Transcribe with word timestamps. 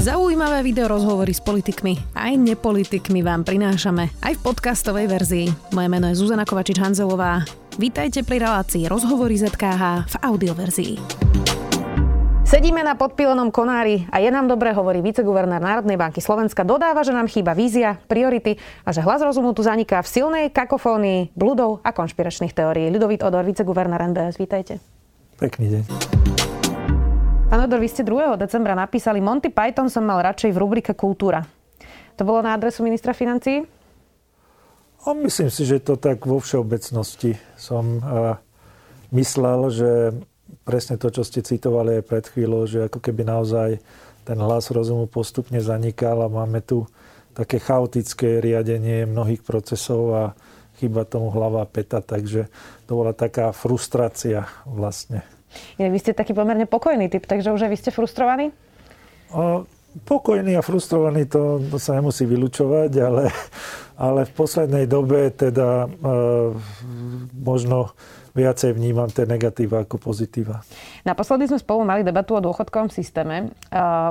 Zaujímavé 0.00 0.64
video 0.64 0.88
rozhovory 0.88 1.28
s 1.28 1.44
politikmi 1.44 2.16
aj 2.16 2.32
nepolitikmi 2.40 3.20
vám 3.20 3.44
prinášame 3.44 4.08
aj 4.24 4.32
v 4.32 4.40
podcastovej 4.48 5.04
verzii. 5.12 5.46
Moje 5.76 5.88
meno 5.92 6.08
je 6.08 6.16
Zuzana 6.16 6.48
Kovačič-Hanzelová. 6.48 7.44
Vítajte 7.76 8.24
pri 8.24 8.40
relácii 8.40 8.88
Rozhovory 8.88 9.36
ZKH 9.36 10.08
v 10.08 10.14
audioverzii. 10.24 10.92
Sedíme 12.48 12.80
na 12.80 12.96
podpilenom 12.96 13.52
konári 13.52 14.08
a 14.08 14.24
je 14.24 14.32
nám 14.32 14.48
dobre, 14.48 14.72
hovorí 14.72 15.04
viceguvernár 15.04 15.60
Národnej 15.60 16.00
banky 16.00 16.24
Slovenska. 16.24 16.64
Dodáva, 16.64 17.04
že 17.04 17.12
nám 17.12 17.28
chýba 17.28 17.52
vízia, 17.52 18.00
priority 18.08 18.56
a 18.88 18.96
že 18.96 19.04
hlas 19.04 19.20
rozumu 19.20 19.52
tu 19.52 19.60
zaniká 19.60 20.00
v 20.00 20.08
silnej 20.08 20.44
kakofónii 20.48 21.36
bludov 21.36 21.84
a 21.84 21.92
konšpiračných 21.92 22.56
teórií. 22.56 22.88
Ľudovít 22.88 23.20
Odor, 23.20 23.44
viceguvernár 23.44 24.00
NBS, 24.16 24.40
vítajte. 24.40 24.80
Pekný 25.36 25.76
deň. 25.76 25.84
Pán 27.50 27.66
Odor, 27.66 27.82
vy 27.82 27.90
ste 27.90 28.06
2. 28.06 28.38
decembra 28.38 28.78
napísali 28.78 29.18
Monty 29.18 29.50
Python 29.50 29.90
som 29.90 30.06
mal 30.06 30.22
radšej 30.22 30.54
v 30.54 30.60
rubrike 30.62 30.94
Kultúra. 30.94 31.42
To 32.14 32.22
bolo 32.22 32.46
na 32.46 32.54
adresu 32.54 32.86
ministra 32.86 33.10
financí? 33.10 33.66
A 35.02 35.10
myslím 35.18 35.50
si, 35.50 35.66
že 35.66 35.82
to 35.82 35.98
tak 35.98 36.22
vo 36.30 36.38
všeobecnosti 36.38 37.34
som 37.58 37.98
uh, 37.98 38.38
myslel, 39.10 39.66
že 39.66 39.90
presne 40.62 40.94
to, 40.94 41.10
čo 41.10 41.26
ste 41.26 41.42
citovali 41.42 41.98
aj 41.98 42.06
pred 42.06 42.24
chvíľou, 42.30 42.70
že 42.70 42.86
ako 42.86 43.02
keby 43.02 43.26
naozaj 43.26 43.82
ten 44.22 44.38
hlas 44.38 44.70
rozumu 44.70 45.10
postupne 45.10 45.58
zanikal 45.58 46.22
a 46.22 46.30
máme 46.30 46.62
tu 46.62 46.86
také 47.34 47.58
chaotické 47.58 48.38
riadenie 48.38 49.10
mnohých 49.10 49.42
procesov 49.42 50.02
a 50.14 50.24
chyba 50.78 51.02
tomu 51.02 51.34
hlava 51.34 51.66
peta, 51.66 51.98
takže 51.98 52.46
to 52.86 52.94
bola 52.94 53.10
taká 53.10 53.50
frustrácia 53.50 54.46
vlastne. 54.70 55.26
Vy 55.78 55.98
ste 55.98 56.14
taký 56.14 56.32
pomerne 56.32 56.68
pokojný 56.68 57.10
typ, 57.10 57.26
takže 57.26 57.50
už 57.50 57.66
aj 57.66 57.70
vy 57.72 57.78
ste 57.78 57.90
frustrovaní? 57.90 58.54
O, 59.34 59.66
pokojný 60.06 60.54
a 60.54 60.62
frustrovaný 60.62 61.26
to, 61.26 61.58
to 61.70 61.78
sa 61.78 61.98
nemusí 61.98 62.22
vylúčovať, 62.26 62.90
ale, 63.02 63.24
ale 63.98 64.20
v 64.26 64.32
poslednej 64.34 64.84
dobe 64.86 65.30
teda 65.34 65.86
e, 65.86 65.88
možno 67.34 67.94
viacej 68.34 68.76
vnímam 68.76 69.10
tie 69.10 69.26
negatíva 69.26 69.82
ako 69.82 69.98
pozitíva. 69.98 70.62
Naposledy 71.02 71.50
sme 71.50 71.58
spolu 71.58 71.82
mali 71.82 72.06
debatu 72.06 72.38
o 72.38 72.40
dôchodkovom 72.40 72.92
systéme. 72.92 73.50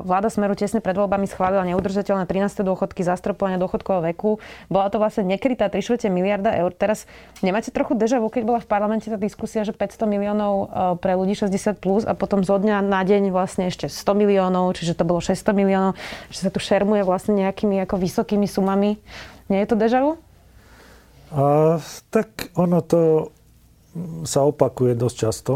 Vláda 0.03 0.27
Smeru 0.27 0.57
tesne 0.57 0.83
pred 0.83 0.95
voľbami 0.97 1.29
schválila 1.29 1.63
neudržateľné 1.69 2.27
13. 2.27 2.65
dôchodky, 2.65 3.05
zastropovanie 3.05 3.61
dôchodkového 3.61 4.11
veku. 4.11 4.43
Bola 4.67 4.91
to 4.91 4.99
vlastne 4.99 5.27
nekrytá 5.27 5.71
3 5.71 6.11
miliarda 6.11 6.51
eur. 6.59 6.75
Teraz 6.75 7.07
nemáte 7.39 7.71
trochu 7.71 7.95
deja 7.95 8.19
vu, 8.19 8.27
keď 8.27 8.43
bola 8.43 8.59
v 8.59 8.67
parlamente 8.67 9.07
tá 9.07 9.15
diskusia, 9.15 9.63
že 9.63 9.71
500 9.71 10.05
miliónov 10.09 10.53
e, 10.53 10.65
pre 10.99 11.15
ľudí 11.15 11.37
60 11.37 11.79
plus 11.79 12.03
a 12.03 12.13
potom 12.13 12.43
zo 12.43 12.59
dňa 12.59 12.83
na 12.83 13.01
deň 13.03 13.31
vlastne 13.31 13.71
ešte 13.71 13.87
100 13.87 14.19
miliónov, 14.19 14.75
čiže 14.75 14.99
to 14.99 15.07
bolo 15.07 15.23
600 15.23 15.55
miliónov, 15.55 15.91
že 16.33 16.45
sa 16.45 16.49
tu 16.51 16.59
šermuje 16.59 17.07
vlastne 17.07 17.39
nejakými 17.39 17.79
ako 17.87 17.95
vysokými 18.01 18.47
sumami. 18.49 18.99
Nie 19.47 19.65
je 19.65 19.69
to 19.71 19.75
deja 19.79 20.03
vu? 20.03 20.19
A, 21.29 21.77
tak 22.09 22.49
ono 22.57 22.81
to 22.81 23.31
sa 24.25 24.45
opakuje 24.45 24.93
dosť 24.93 25.17
často. 25.17 25.53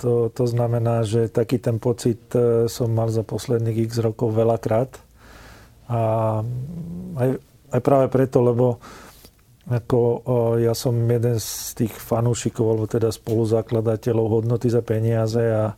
To, 0.00 0.32
to 0.32 0.44
znamená, 0.48 1.04
že 1.04 1.28
taký 1.28 1.60
ten 1.60 1.76
pocit 1.76 2.32
e, 2.32 2.66
som 2.72 2.88
mal 2.88 3.12
za 3.12 3.20
posledných 3.20 3.84
x 3.84 4.00
rokov 4.00 4.32
veľakrát. 4.32 4.96
A 5.92 6.00
aj, 7.20 7.28
aj 7.74 7.80
práve 7.84 8.06
preto, 8.08 8.40
lebo 8.40 8.80
ako, 9.70 9.98
ja 10.58 10.74
som 10.74 10.96
jeden 10.96 11.36
z 11.38 11.78
tých 11.78 11.94
fanúšikov, 11.94 12.64
alebo 12.64 12.86
teda 12.90 13.12
spoluzakladateľov 13.12 14.40
hodnoty 14.40 14.66
za 14.72 14.82
peniaze 14.82 15.42
a 15.42 15.76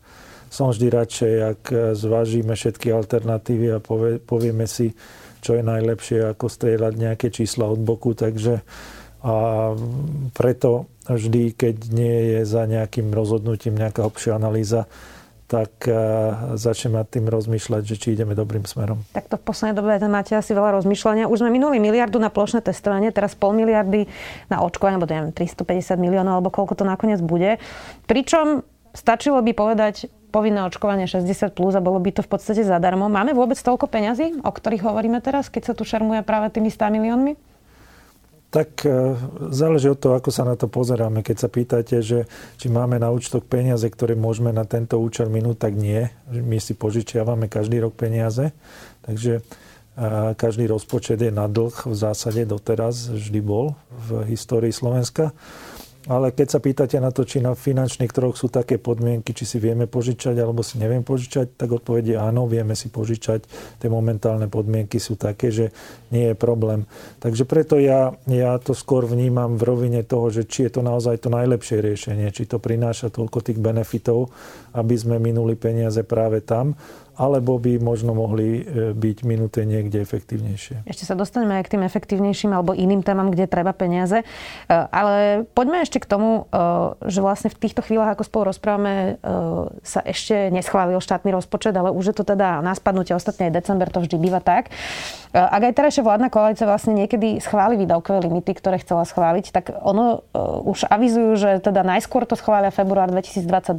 som 0.53 0.73
vždy 0.73 0.87
radšej, 0.93 1.35
ak 1.41 1.63
zvážime 1.97 2.53
všetky 2.53 2.93
alternatívy 2.93 3.73
a 3.73 3.79
povie, 3.81 4.21
povieme 4.21 4.69
si, 4.69 4.93
čo 5.41 5.57
je 5.57 5.65
najlepšie, 5.65 6.37
ako 6.37 6.47
strieľať 6.47 6.93
nejaké 6.95 7.29
čísla 7.33 7.69
od 7.69 7.81
boku. 7.81 8.13
Takže 8.13 8.61
a 9.23 9.35
preto 10.35 10.91
vždy, 11.09 11.55
keď 11.55 11.77
nie 11.91 12.39
je 12.39 12.41
za 12.47 12.67
nejakým 12.67 13.11
rozhodnutím 13.11 13.75
nejaká 13.75 14.07
hlbšia 14.07 14.39
analýza, 14.39 14.87
tak 15.53 15.85
e, 15.85 15.93
začnem 16.57 16.97
nad 16.97 17.05
tým 17.13 17.29
rozmýšľať, 17.29 17.83
že 17.85 18.01
či 18.01 18.17
ideme 18.17 18.33
dobrým 18.33 18.65
smerom. 18.65 19.05
Tak 19.13 19.29
to 19.29 19.37
v 19.37 19.45
poslednej 19.45 19.77
dobe 19.77 20.01
máte 20.09 20.33
asi 20.33 20.57
veľa 20.57 20.81
rozmýšľania. 20.81 21.29
Už 21.29 21.45
sme 21.45 21.53
minuli 21.53 21.77
miliardu 21.77 22.17
na 22.17 22.33
plošné 22.33 22.65
testovanie, 22.65 23.13
teraz 23.13 23.37
pol 23.37 23.53
miliardy 23.53 24.09
na 24.49 24.65
očkovanie, 24.65 24.97
alebo 24.97 25.13
neviem, 25.13 25.29
350 25.37 26.01
miliónov, 26.01 26.41
alebo 26.41 26.49
koľko 26.49 26.81
to 26.81 26.85
nakoniec 26.89 27.21
bude. 27.21 27.61
Pričom 28.09 28.65
stačilo 28.97 29.45
by 29.45 29.53
povedať 29.53 30.09
povinné 30.33 30.65
očkovanie 30.65 31.05
60 31.05 31.53
plus 31.53 31.77
a 31.77 31.85
bolo 31.85 32.01
by 32.01 32.17
to 32.17 32.25
v 32.25 32.33
podstate 32.33 32.65
zadarmo. 32.65 33.13
Máme 33.13 33.37
vôbec 33.37 33.61
toľko 33.61 33.93
peňazí, 33.93 34.41
o 34.41 34.49
ktorých 34.49 34.89
hovoríme 34.89 35.21
teraz, 35.21 35.53
keď 35.53 35.63
sa 35.69 35.75
tu 35.77 35.85
šarmuje 35.85 36.25
práve 36.25 36.49
tými 36.49 36.73
100 36.73 36.97
miliónmi? 36.97 37.52
Tak 38.53 38.85
e, 38.85 39.17
záleží 39.49 39.89
od 39.89 39.97
toho, 39.97 40.21
ako 40.21 40.29
sa 40.29 40.45
na 40.45 40.61
to 40.61 40.69
pozeráme. 40.69 41.25
Keď 41.25 41.37
sa 41.41 41.49
pýtate, 41.49 42.05
že 42.05 42.29
či 42.61 42.69
máme 42.69 43.01
na 43.01 43.09
účtoch 43.09 43.49
peniaze, 43.49 43.89
ktoré 43.89 44.13
môžeme 44.13 44.53
na 44.53 44.69
tento 44.69 45.01
účel 45.01 45.33
minúť, 45.33 45.57
tak 45.57 45.73
nie. 45.73 46.13
My 46.29 46.61
si 46.61 46.77
požičiavame 46.77 47.49
každý 47.49 47.81
rok 47.81 47.97
peniaze. 47.97 48.53
Takže 49.09 49.41
e, 49.41 49.43
každý 50.37 50.69
rozpočet 50.69 51.17
je 51.25 51.33
na 51.33 51.49
dlh 51.49 51.73
v 51.73 51.97
zásade 51.97 52.45
doteraz 52.45 53.09
vždy 53.09 53.41
bol 53.41 53.73
v 53.89 54.29
histórii 54.29 54.71
Slovenska. 54.71 55.33
Ale 56.11 56.35
keď 56.35 56.47
sa 56.51 56.59
pýtate 56.59 56.99
na 56.99 57.15
to, 57.15 57.23
či 57.23 57.39
na 57.39 57.55
finančných 57.55 58.11
trhoch 58.11 58.35
sú 58.35 58.51
také 58.51 58.83
podmienky, 58.83 59.31
či 59.31 59.47
si 59.47 59.63
vieme 59.63 59.87
požičať 59.87 60.35
alebo 60.35 60.67
si 60.67 60.83
neviem 60.83 61.07
požičať, 61.07 61.55
tak 61.55 61.71
odpovedie 61.71 62.19
áno, 62.19 62.51
vieme 62.51 62.75
si 62.75 62.91
požičať. 62.91 63.47
Tie 63.79 63.87
momentálne 63.87 64.51
podmienky 64.51 64.99
sú 64.99 65.15
také, 65.15 65.55
že 65.55 65.71
nie 66.11 66.35
je 66.35 66.37
problém. 66.37 66.91
Takže 67.23 67.47
preto 67.47 67.79
ja, 67.79 68.19
ja 68.27 68.59
to 68.59 68.75
skôr 68.75 69.07
vnímam 69.07 69.55
v 69.55 69.63
rovine 69.63 70.03
toho, 70.03 70.27
že 70.35 70.43
či 70.51 70.67
je 70.67 70.75
to 70.75 70.83
naozaj 70.83 71.23
to 71.23 71.31
najlepšie 71.31 71.79
riešenie, 71.79 72.35
či 72.35 72.51
to 72.51 72.59
prináša 72.59 73.15
toľko 73.15 73.39
tých 73.39 73.63
benefitov, 73.63 74.35
aby 74.75 74.99
sme 74.99 75.23
minuli 75.23 75.55
peniaze 75.55 76.03
práve 76.03 76.43
tam, 76.43 76.75
alebo 77.13 77.61
by 77.61 77.77
možno 77.77 78.17
mohli 78.17 78.65
e, 78.65 78.97
byť 78.97 79.19
minuté 79.29 79.69
niekde 79.69 80.01
efektívnejšie. 80.01 80.89
Ešte 80.89 81.05
sa 81.05 81.13
dostaneme 81.13 81.61
aj 81.61 81.69
k 81.69 81.73
tým 81.77 81.83
efektívnejším 81.85 82.57
alebo 82.57 82.73
iným 82.73 83.05
témam, 83.05 83.29
kde 83.29 83.45
treba 83.45 83.77
peniaze. 83.77 84.25
E, 84.25 84.27
ale 84.73 85.45
poďme 85.53 85.85
ešte 85.85 86.01
k 86.01 86.09
tomu, 86.09 86.49
e, 86.49 86.73
že 87.13 87.21
vlastne 87.21 87.53
v 87.53 87.61
týchto 87.61 87.85
chvíľach, 87.85 88.17
ako 88.17 88.25
spolu 88.25 88.43
rozprávame, 88.53 88.95
sa 89.83 90.01
ešte 90.03 90.51
neschválil 90.51 90.99
štátny 90.99 91.31
rozpočet, 91.33 91.75
ale 91.77 91.93
už 91.93 92.13
je 92.13 92.17
to 92.17 92.25
teda 92.25 92.65
na 92.65 92.73
spadnutie, 92.73 93.13
ostatne 93.13 93.49
aj 93.49 93.57
december 93.61 93.89
to 93.89 94.01
vždy 94.01 94.17
býva 94.19 94.41
tak. 94.41 94.73
Ak 95.33 95.63
aj 95.65 95.73
terajšia 95.73 96.05
vládna 96.05 96.29
koalícia 96.29 96.69
vlastne 96.69 96.93
niekedy 96.93 97.41
schváli 97.41 97.81
výdavkové 97.81 98.29
limity, 98.29 98.53
ktoré 98.53 98.77
chcela 98.85 99.09
schváliť, 99.09 99.49
tak 99.49 99.73
ono 99.81 100.21
už 100.69 100.89
avizujú, 100.93 101.41
že 101.41 101.51
teda 101.65 101.81
najskôr 101.81 102.29
to 102.29 102.37
schvália 102.37 102.69
február 102.69 103.09
2022, 103.09 103.73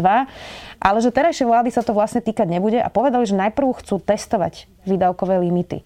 ale 0.82 0.98
že 1.00 1.10
terajšie 1.14 1.46
vlády 1.46 1.70
sa 1.70 1.86
to 1.86 1.94
vlastne 1.94 2.26
týkať 2.26 2.48
nebude 2.50 2.82
a 2.82 2.90
povedali, 2.90 3.24
že 3.34 3.42
najprv 3.42 3.82
chcú 3.82 3.98
testovať 3.98 4.70
výdavkové 4.86 5.42
limity. 5.42 5.82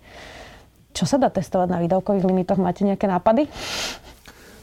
Čo 0.92 1.08
sa 1.08 1.16
dá 1.16 1.32
testovať 1.32 1.72
na 1.72 1.80
výdavkových 1.80 2.28
limitoch? 2.28 2.60
Máte 2.60 2.84
nejaké 2.84 3.08
nápady? 3.08 3.48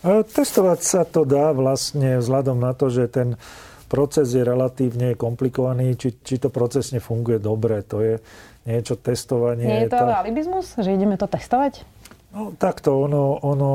Testovať 0.05 0.81
sa 0.85 1.03
to 1.09 1.25
dá 1.25 1.57
vlastne 1.57 2.21
vzhľadom 2.21 2.61
na 2.61 2.77
to, 2.77 2.93
že 2.93 3.09
ten 3.09 3.41
proces 3.89 4.37
je 4.37 4.45
relatívne 4.45 5.17
komplikovaný, 5.17 5.97
či, 5.97 6.13
či 6.21 6.37
to 6.37 6.53
procesne 6.53 7.01
funguje 7.01 7.41
dobre. 7.41 7.81
To 7.89 8.05
je 8.05 8.21
niečo 8.69 9.01
testovanie. 9.01 9.65
Nie 9.65 9.89
je 9.89 9.97
to 9.97 10.05
tá... 10.05 10.21
alibizmus, 10.21 10.77
že 10.77 10.93
ideme 10.93 11.17
to 11.17 11.25
testovať? 11.25 11.87
No, 12.35 12.51
takto, 12.59 12.99
ono, 12.99 13.39
ono, 13.47 13.73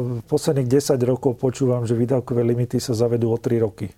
v 0.00 0.20
posledných 0.24 0.64
10 0.64 0.96
rokov 1.04 1.36
počúvam, 1.36 1.84
že 1.84 1.92
výdavkové 1.92 2.40
limity 2.40 2.80
sa 2.80 2.96
zavedú 2.96 3.28
o 3.28 3.36
3 3.36 3.60
roky. 3.60 3.92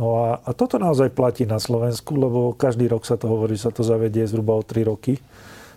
No 0.00 0.24
a, 0.24 0.40
a 0.40 0.50
toto 0.56 0.80
naozaj 0.80 1.12
platí 1.12 1.44
na 1.44 1.60
Slovensku, 1.60 2.16
lebo 2.16 2.56
každý 2.56 2.88
rok 2.88 3.04
sa 3.04 3.20
to 3.20 3.28
hovorí, 3.28 3.60
že 3.60 3.68
sa 3.68 3.72
to 3.76 3.84
zavedie 3.84 4.24
zhruba 4.24 4.56
o 4.56 4.64
3 4.64 4.88
roky 4.88 5.20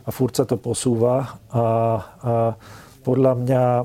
a 0.07 0.09
furt 0.15 0.39
sa 0.39 0.47
to 0.47 0.55
posúva. 0.55 1.43
A, 1.51 1.59
a 1.59 1.65
podľa 3.03 3.33
mňa 3.43 3.63
e, 3.75 3.83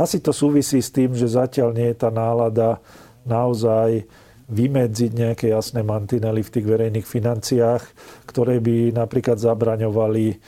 asi 0.00 0.24
to 0.24 0.32
súvisí 0.32 0.80
s 0.80 0.88
tým, 0.88 1.12
že 1.12 1.28
zatiaľ 1.28 1.76
nie 1.76 1.92
je 1.92 2.00
tá 2.00 2.08
nálada 2.08 2.80
naozaj 3.28 4.08
vymedziť 4.48 5.10
nejaké 5.12 5.46
jasné 5.52 5.84
mantinely 5.84 6.40
v 6.40 6.52
tých 6.56 6.66
verejných 6.66 7.04
financiách, 7.04 7.82
ktoré 8.24 8.64
by 8.64 8.96
napríklad 8.96 9.36
zabraňovali 9.36 10.40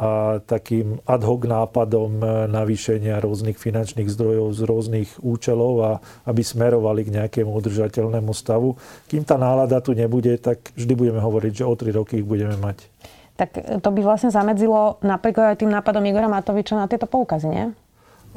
a 0.00 0.40
takým 0.40 0.96
ad 1.04 1.20
hoc 1.28 1.44
nápadom 1.44 2.24
navýšenia 2.48 3.20
rôznych 3.20 3.60
finančných 3.60 4.08
zdrojov 4.08 4.56
z 4.56 4.60
rôznych 4.64 5.10
účelov 5.20 5.74
a 5.84 5.90
aby 6.24 6.40
smerovali 6.40 7.04
k 7.04 7.20
nejakému 7.20 7.52
udržateľnému 7.52 8.32
stavu. 8.32 8.80
Kým 9.12 9.28
tá 9.28 9.36
nálada 9.36 9.84
tu 9.84 9.92
nebude, 9.92 10.40
tak 10.40 10.72
vždy 10.72 10.92
budeme 10.96 11.20
hovoriť, 11.20 11.52
že 11.52 11.68
o 11.68 11.76
tri 11.76 11.92
roky 11.92 12.24
ich 12.24 12.26
budeme 12.26 12.56
mať. 12.56 12.88
Tak 13.36 13.80
to 13.84 13.88
by 13.92 14.00
vlastne 14.00 14.32
zamedzilo 14.32 15.00
napríklad 15.04 15.52
aj 15.52 15.60
tým 15.60 15.72
nápadom 15.72 16.04
Igora 16.08 16.32
Matoviča 16.32 16.80
na 16.80 16.88
tieto 16.88 17.04
poukazy, 17.04 17.48
nie? 17.52 17.66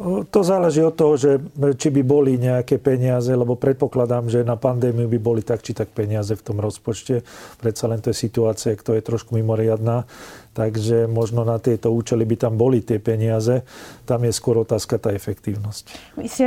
To 0.02 0.40
záleží 0.42 0.82
od 0.82 0.98
toho, 0.98 1.14
že 1.22 1.38
či 1.78 1.94
by 1.94 2.02
boli 2.02 2.42
nejaké 2.42 2.82
peniaze, 2.82 3.30
lebo 3.30 3.54
predpokladám, 3.54 4.26
že 4.26 4.42
na 4.42 4.58
pandémiu 4.58 5.06
by 5.06 5.20
boli 5.22 5.42
tak 5.46 5.62
či 5.62 5.78
tak 5.78 5.94
peniaze 5.94 6.34
v 6.34 6.42
tom 6.42 6.58
rozpočte. 6.58 7.22
Predsa 7.62 7.86
len 7.86 8.02
to 8.02 8.10
je 8.10 8.18
situácia, 8.18 8.74
ktorá 8.74 8.98
je 8.98 9.06
trošku 9.06 9.38
mimoriadná. 9.38 10.10
Takže 10.58 11.06
možno 11.06 11.46
na 11.46 11.62
tieto 11.62 11.94
účely 11.94 12.26
by 12.26 12.36
tam 12.42 12.58
boli 12.58 12.82
tie 12.82 12.98
peniaze. 12.98 13.62
Tam 14.10 14.26
je 14.26 14.34
skôr 14.34 14.58
otázka 14.66 14.98
tá 14.98 15.14
efektívnosť. 15.14 16.18
Vy 16.18 16.26
ste 16.26 16.46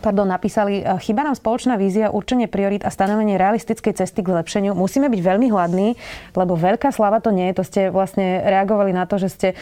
pardon, 0.00 0.28
napísali, 0.28 0.80
e, 0.80 0.84
chýba 1.02 1.26
nám 1.26 1.36
spoločná 1.36 1.74
vízia, 1.80 2.12
určenie 2.12 2.46
priorit 2.46 2.82
a 2.82 2.90
stanovenie 2.90 3.36
realistickej 3.36 3.96
cesty 3.96 4.20
k 4.24 4.32
zlepšeniu. 4.32 4.72
Musíme 4.76 5.10
byť 5.10 5.20
veľmi 5.20 5.46
hladní, 5.50 5.98
lebo 6.36 6.54
veľká 6.54 6.92
slava 6.92 7.18
to 7.20 7.34
nie 7.34 7.50
je. 7.52 7.56
To 7.58 7.64
ste 7.64 7.80
vlastne 7.90 8.42
reagovali 8.44 8.92
na 8.94 9.04
to, 9.08 9.20
že 9.20 9.28
ste 9.28 9.48
e, 9.52 9.54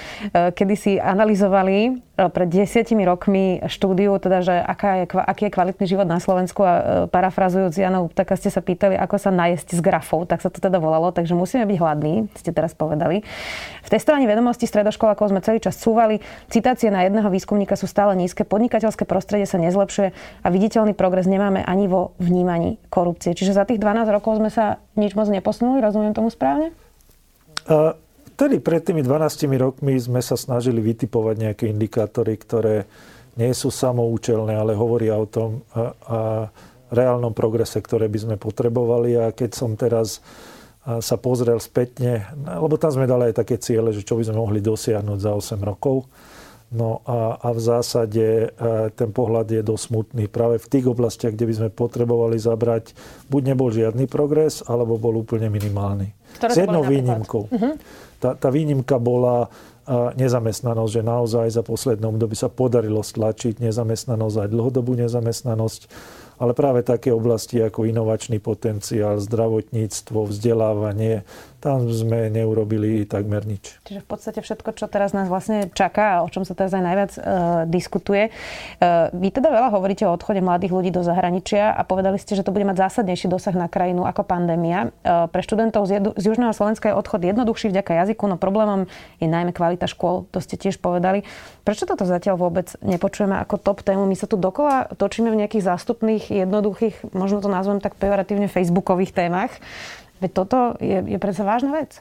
kedysi 0.53 0.99
analyzovali 0.99 2.05
E, 2.15 2.31
pred 2.31 2.47
desiatimi 2.47 3.03
rokmi 3.03 3.59
štúdiu, 3.67 4.15
teda, 4.23 4.39
že 4.39 4.55
aká 4.55 5.03
je, 5.03 5.05
aký 5.19 5.51
je 5.51 5.55
kvalitný 5.59 5.87
život 5.91 6.07
na 6.07 6.23
Slovensku 6.23 6.63
a 6.63 6.73
parafrazujúc 7.11 7.75
Jana 7.75 8.07
Uptaka 8.07 8.39
ste 8.39 8.55
sa 8.55 8.63
pýtali, 8.63 8.95
ako 8.95 9.19
sa 9.19 9.35
najesť 9.35 9.75
s 9.75 9.81
grafou, 9.83 10.23
tak 10.23 10.39
sa 10.39 10.47
to 10.47 10.63
teda 10.63 10.79
volalo, 10.79 11.11
takže 11.11 11.35
musíme 11.35 11.67
byť 11.67 11.75
hladní, 11.83 12.31
ste 12.39 12.55
teraz 12.55 12.71
povedali. 12.71 13.27
V 13.83 13.89
testovaní 13.91 14.31
vedomostí 14.31 14.71
stredoškolákov 14.71 15.35
sme 15.35 15.43
celý 15.43 15.59
čas 15.59 15.75
cúvali, 15.75 16.23
citácie 16.55 16.87
na 16.95 17.03
jedného 17.03 17.27
výskumníka 17.27 17.75
sú 17.75 17.91
stále 17.91 18.15
nízke, 18.15 18.47
podnikateľské 18.47 19.03
prostredie 19.11 19.51
sa 19.51 19.59
nezlepšuje 19.59 20.15
a 20.45 20.49
viditeľný 20.53 20.93
progres 20.97 21.29
nemáme 21.29 21.65
ani 21.65 21.89
vo 21.89 22.17
vnímaní 22.21 22.79
korupcie. 22.89 23.33
Čiže 23.33 23.57
za 23.57 23.65
tých 23.65 23.81
12 23.81 24.09
rokov 24.11 24.39
sme 24.39 24.51
sa 24.53 24.81
nič 24.95 25.17
moc 25.19 25.29
neposunuli, 25.29 25.83
rozumiem 25.83 26.15
tomu 26.17 26.29
správne? 26.29 26.73
Uh 27.65 27.97
pred 28.35 28.83
tými 28.83 29.07
12 29.07 29.47
rokmi 29.63 29.95
sme 29.95 30.19
sa 30.19 30.35
snažili 30.35 30.83
vytipovať 30.83 31.37
nejaké 31.39 31.65
indikátory, 31.71 32.35
ktoré 32.35 32.91
nie 33.39 33.51
sú 33.55 33.71
samoučelné, 33.71 34.55
ale 34.55 34.75
hovoria 34.75 35.15
o 35.19 35.27
tom 35.27 35.63
a, 35.75 35.95
a 36.07 36.19
reálnom 36.91 37.35
progrese, 37.35 37.79
ktoré 37.79 38.11
by 38.11 38.19
sme 38.19 38.37
potrebovali. 38.39 39.19
A 39.19 39.31
keď 39.35 39.51
som 39.55 39.79
teraz 39.79 40.23
sa 40.85 41.17
pozrel 41.17 41.57
spätne, 41.63 42.29
lebo 42.37 42.77
tam 42.77 42.93
sme 42.93 43.09
dali 43.09 43.33
aj 43.33 43.41
také 43.41 43.57
ciele, 43.57 43.95
že 43.95 44.05
čo 44.05 44.21
by 44.21 44.29
sme 44.29 44.37
mohli 44.37 44.61
dosiahnuť 44.61 45.19
za 45.19 45.33
8 45.33 45.65
rokov. 45.65 46.05
No 46.75 47.07
a, 47.07 47.39
a 47.39 47.49
v 47.55 47.61
zásade 47.63 48.51
ten 48.99 49.11
pohľad 49.15 49.47
je 49.47 49.63
dosť 49.63 49.85
smutný. 49.87 50.27
Práve 50.27 50.59
v 50.59 50.67
tých 50.67 50.91
oblastiach, 50.91 51.31
kde 51.31 51.47
by 51.47 51.55
sme 51.55 51.69
potrebovali 51.71 52.35
zabrať, 52.35 52.99
buď 53.31 53.55
nebol 53.55 53.71
žiadny 53.71 54.11
progres, 54.11 54.67
alebo 54.67 54.99
bol 54.99 55.23
úplne 55.23 55.47
minimálny. 55.47 56.11
Ktoré 56.35 56.51
S 56.51 56.59
jednou 56.67 56.83
výnimkou. 56.83 57.47
Uh-huh 57.47 57.79
tá, 58.25 58.33
tá 58.33 58.49
výnimka 58.49 58.97
bola 58.97 59.53
nezamestnanosť, 60.17 60.93
že 60.97 61.03
naozaj 61.05 61.47
za 61.53 61.61
poslednom 61.61 62.17
období 62.17 62.33
sa 62.33 62.49
podarilo 62.49 63.05
stlačiť 63.05 63.61
nezamestnanosť 63.61 64.37
aj 64.41 64.49
dlhodobú 64.49 64.97
nezamestnanosť 64.97 65.83
ale 66.35 66.51
práve 66.51 66.83
také 66.83 67.15
oblasti 67.15 67.63
ako 67.63 67.87
inovačný 67.87 68.43
potenciál, 68.43 69.23
zdravotníctvo, 69.23 70.35
vzdelávanie, 70.35 71.23
tam 71.65 71.89
sme 71.89 72.29
neurobili 72.29 73.09
takmer 73.09 73.49
nič. 73.49 73.81
Čiže 73.89 74.05
v 74.05 74.09
podstate 74.09 74.45
všetko, 74.45 74.77
čo 74.77 74.85
teraz 74.85 75.17
nás 75.17 75.33
vlastne 75.33 75.73
čaká 75.73 76.21
a 76.21 76.23
o 76.23 76.29
čom 76.29 76.45
sa 76.45 76.53
teraz 76.53 76.77
aj 76.77 76.85
najviac 76.85 77.13
e, 77.17 77.21
diskutuje. 77.73 78.29
E, 78.29 78.31
vy 79.17 79.29
teda 79.33 79.49
veľa 79.49 79.73
hovoríte 79.73 80.05
o 80.05 80.13
odchode 80.13 80.45
mladých 80.45 80.77
ľudí 80.77 80.93
do 80.93 81.01
zahraničia 81.01 81.73
a 81.73 81.81
povedali 81.89 82.21
ste, 82.21 82.37
že 82.37 82.45
to 82.45 82.53
bude 82.53 82.69
mať 82.69 82.85
zásadnejší 82.85 83.33
dosah 83.33 83.57
na 83.57 83.73
krajinu 83.73 84.05
ako 84.05 84.29
pandémia. 84.29 84.93
E, 85.01 85.25
pre 85.33 85.41
študentov 85.41 85.89
z, 85.89 85.97
jedu, 85.97 86.13
z 86.21 86.37
Južného 86.37 86.53
Slovenska 86.53 86.93
je 86.93 87.01
odchod 87.01 87.25
jednoduchší 87.25 87.73
vďaka 87.73 87.97
jazyku, 88.05 88.29
no 88.29 88.37
problémom 88.37 88.85
je 89.17 89.29
najmä 89.33 89.57
kvalita 89.57 89.89
škôl, 89.89 90.29
to 90.29 90.45
ste 90.45 90.61
tiež 90.61 90.77
povedali. 90.85 91.25
Prečo 91.65 91.89
toto 91.89 92.05
zatiaľ 92.05 92.37
vôbec 92.37 92.77
nepočujeme 92.85 93.41
ako 93.41 93.57
top 93.57 93.81
tému? 93.81 94.05
My 94.05 94.13
sa 94.21 94.29
tu 94.29 94.37
dokola 94.37 94.93
točíme 94.93 95.33
v 95.33 95.41
nejakých 95.41 95.65
zástupných, 95.65 96.29
jednoduchých, 96.29 97.17
možno 97.17 97.41
to 97.41 97.49
nazvem 97.49 97.81
tak 97.81 97.97
pejoratívne, 97.97 98.53
facebookových 98.53 99.17
témach. 99.17 99.57
Veď 100.25 100.31
toto 100.33 100.81
je, 100.81 101.05
je 101.05 101.19
predsa 101.21 101.45
vážna 101.45 101.77
vec. 101.77 102.01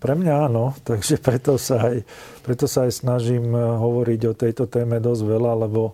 Pre 0.00 0.16
mňa 0.16 0.48
áno, 0.48 0.72
takže 0.88 1.20
preto 1.20 1.60
sa, 1.60 1.92
aj, 1.92 2.08
preto 2.40 2.64
sa 2.64 2.88
aj 2.88 3.04
snažím 3.04 3.52
eh, 3.52 3.60
hovoriť 3.60 4.20
o 4.32 4.32
tejto 4.32 4.64
téme 4.64 4.96
dosť 4.96 5.22
veľa, 5.28 5.68
lebo 5.68 5.92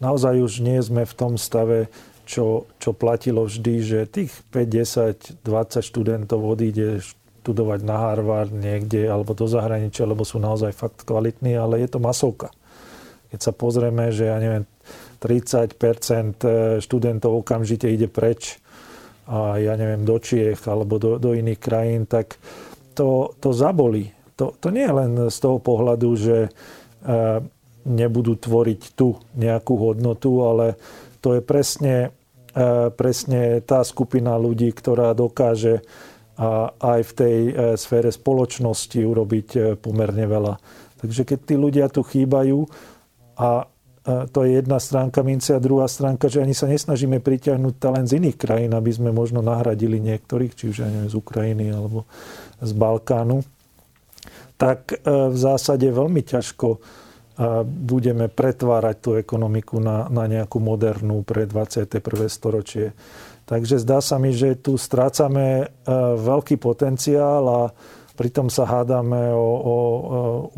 naozaj 0.00 0.40
už 0.40 0.64
nie 0.64 0.80
sme 0.80 1.04
v 1.04 1.12
tom 1.12 1.36
stave, 1.36 1.92
čo, 2.24 2.64
čo 2.80 2.96
platilo 2.96 3.44
vždy, 3.44 3.74
že 3.84 4.08
tých 4.08 4.32
5, 4.56 5.44
10, 5.44 5.44
20 5.44 5.84
študentov 5.84 6.40
odíde 6.40 7.04
študovať 7.42 7.80
na 7.84 7.96
Harvard 7.98 8.54
niekde 8.54 9.04
alebo 9.04 9.36
do 9.36 9.44
zahraničia, 9.44 10.08
lebo 10.08 10.24
sú 10.24 10.40
naozaj 10.40 10.72
fakt 10.72 11.04
kvalitní, 11.04 11.52
ale 11.58 11.82
je 11.82 11.92
to 11.92 11.98
masovka. 12.00 12.54
Keď 13.34 13.40
sa 13.42 13.52
pozrieme, 13.52 14.14
že 14.14 14.30
ja 14.30 14.38
neviem, 14.38 14.64
30% 15.20 16.80
študentov 16.80 17.42
okamžite 17.42 17.90
ide 17.90 18.06
preč 18.06 18.61
a 19.32 19.56
ja 19.56 19.72
neviem, 19.80 20.04
do 20.04 20.20
Čiech 20.20 20.60
alebo 20.68 21.00
do, 21.00 21.16
do 21.16 21.32
iných 21.32 21.60
krajín, 21.60 22.04
tak 22.04 22.36
to, 22.92 23.32
to 23.40 23.56
zabolí. 23.56 24.12
To, 24.36 24.52
to 24.60 24.68
nie 24.68 24.84
je 24.84 24.92
len 24.92 25.12
z 25.32 25.38
toho 25.40 25.56
pohľadu, 25.56 26.08
že 26.20 26.38
e, 26.46 26.50
nebudú 27.88 28.36
tvoriť 28.36 28.92
tu 28.92 29.16
nejakú 29.40 29.74
hodnotu, 29.80 30.44
ale 30.44 30.76
to 31.24 31.40
je 31.40 31.40
presne, 31.40 32.12
e, 32.52 32.68
presne 32.92 33.64
tá 33.64 33.80
skupina 33.80 34.36
ľudí, 34.36 34.68
ktorá 34.76 35.16
dokáže 35.16 35.80
a 36.32 36.72
aj 36.80 37.00
v 37.06 37.12
tej 37.12 37.38
e, 37.44 37.52
sfére 37.76 38.08
spoločnosti 38.08 38.96
urobiť 38.96 39.48
e, 39.52 39.60
pomerne 39.76 40.24
veľa. 40.24 40.54
Takže 41.04 41.22
keď 41.28 41.38
tí 41.44 41.54
ľudia 41.60 41.86
tu 41.92 42.00
chýbajú 42.00 42.64
a 43.36 43.68
to 44.04 44.38
je 44.42 44.58
jedna 44.58 44.82
stránka 44.82 45.22
mince 45.22 45.54
a 45.54 45.62
druhá 45.62 45.86
stránka, 45.86 46.26
že 46.26 46.42
ani 46.42 46.58
sa 46.58 46.66
nesnažíme 46.66 47.22
pritiahnuť 47.22 47.74
talent 47.78 48.10
z 48.10 48.18
iných 48.18 48.36
krajín, 48.36 48.74
aby 48.74 48.90
sme 48.90 49.14
možno 49.14 49.46
nahradili 49.46 50.02
niektorých, 50.02 50.52
či 50.58 50.64
už 50.74 50.76
aj 50.82 50.92
z 51.10 51.14
Ukrajiny 51.14 51.70
alebo 51.70 52.02
z 52.58 52.72
Balkánu, 52.74 53.46
tak 54.58 54.90
e, 54.90 54.96
v 55.06 55.36
zásade 55.38 55.86
veľmi 55.86 56.22
ťažko 56.26 56.82
budeme 57.64 58.28
pretvárať 58.28 58.96
tú 59.00 59.10
ekonomiku 59.16 59.80
na, 59.80 60.06
na 60.12 60.28
nejakú 60.28 60.60
modernú 60.60 61.24
pre 61.24 61.48
21. 61.48 61.88
storočie. 62.28 62.92
Takže 63.48 63.80
zdá 63.80 64.04
sa 64.04 64.20
mi, 64.20 64.30
že 64.36 64.54
tu 64.60 64.76
strácame 64.76 65.64
e, 65.64 65.66
veľký 66.20 66.60
potenciál 66.60 67.42
a 67.48 67.60
pritom 68.14 68.52
sa 68.52 68.68
hádame 68.68 69.32
o, 69.32 69.40
o, 69.40 69.48
o 69.48 69.76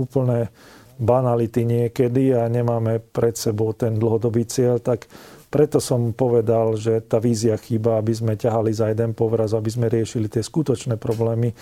úplné 0.03 0.51
banality 0.99 1.67
niekedy 1.67 2.35
a 2.35 2.47
nemáme 2.47 3.03
pred 3.03 3.35
sebou 3.35 3.75
ten 3.75 3.99
dlhodobý 3.99 4.47
cieľ, 4.47 4.79
tak 4.79 5.11
preto 5.55 5.79
som 5.79 6.11
povedal, 6.11 6.75
že 6.75 6.99
tá 6.99 7.23
vízia 7.23 7.55
chýba, 7.55 7.95
aby 8.03 8.11
sme 8.11 8.35
ťahali 8.35 8.75
za 8.75 8.91
jeden 8.91 9.15
povraz, 9.15 9.55
aby 9.55 9.71
sme 9.71 9.87
riešili 9.87 10.27
tie 10.27 10.43
skutočné 10.43 10.99
problémy, 10.99 11.55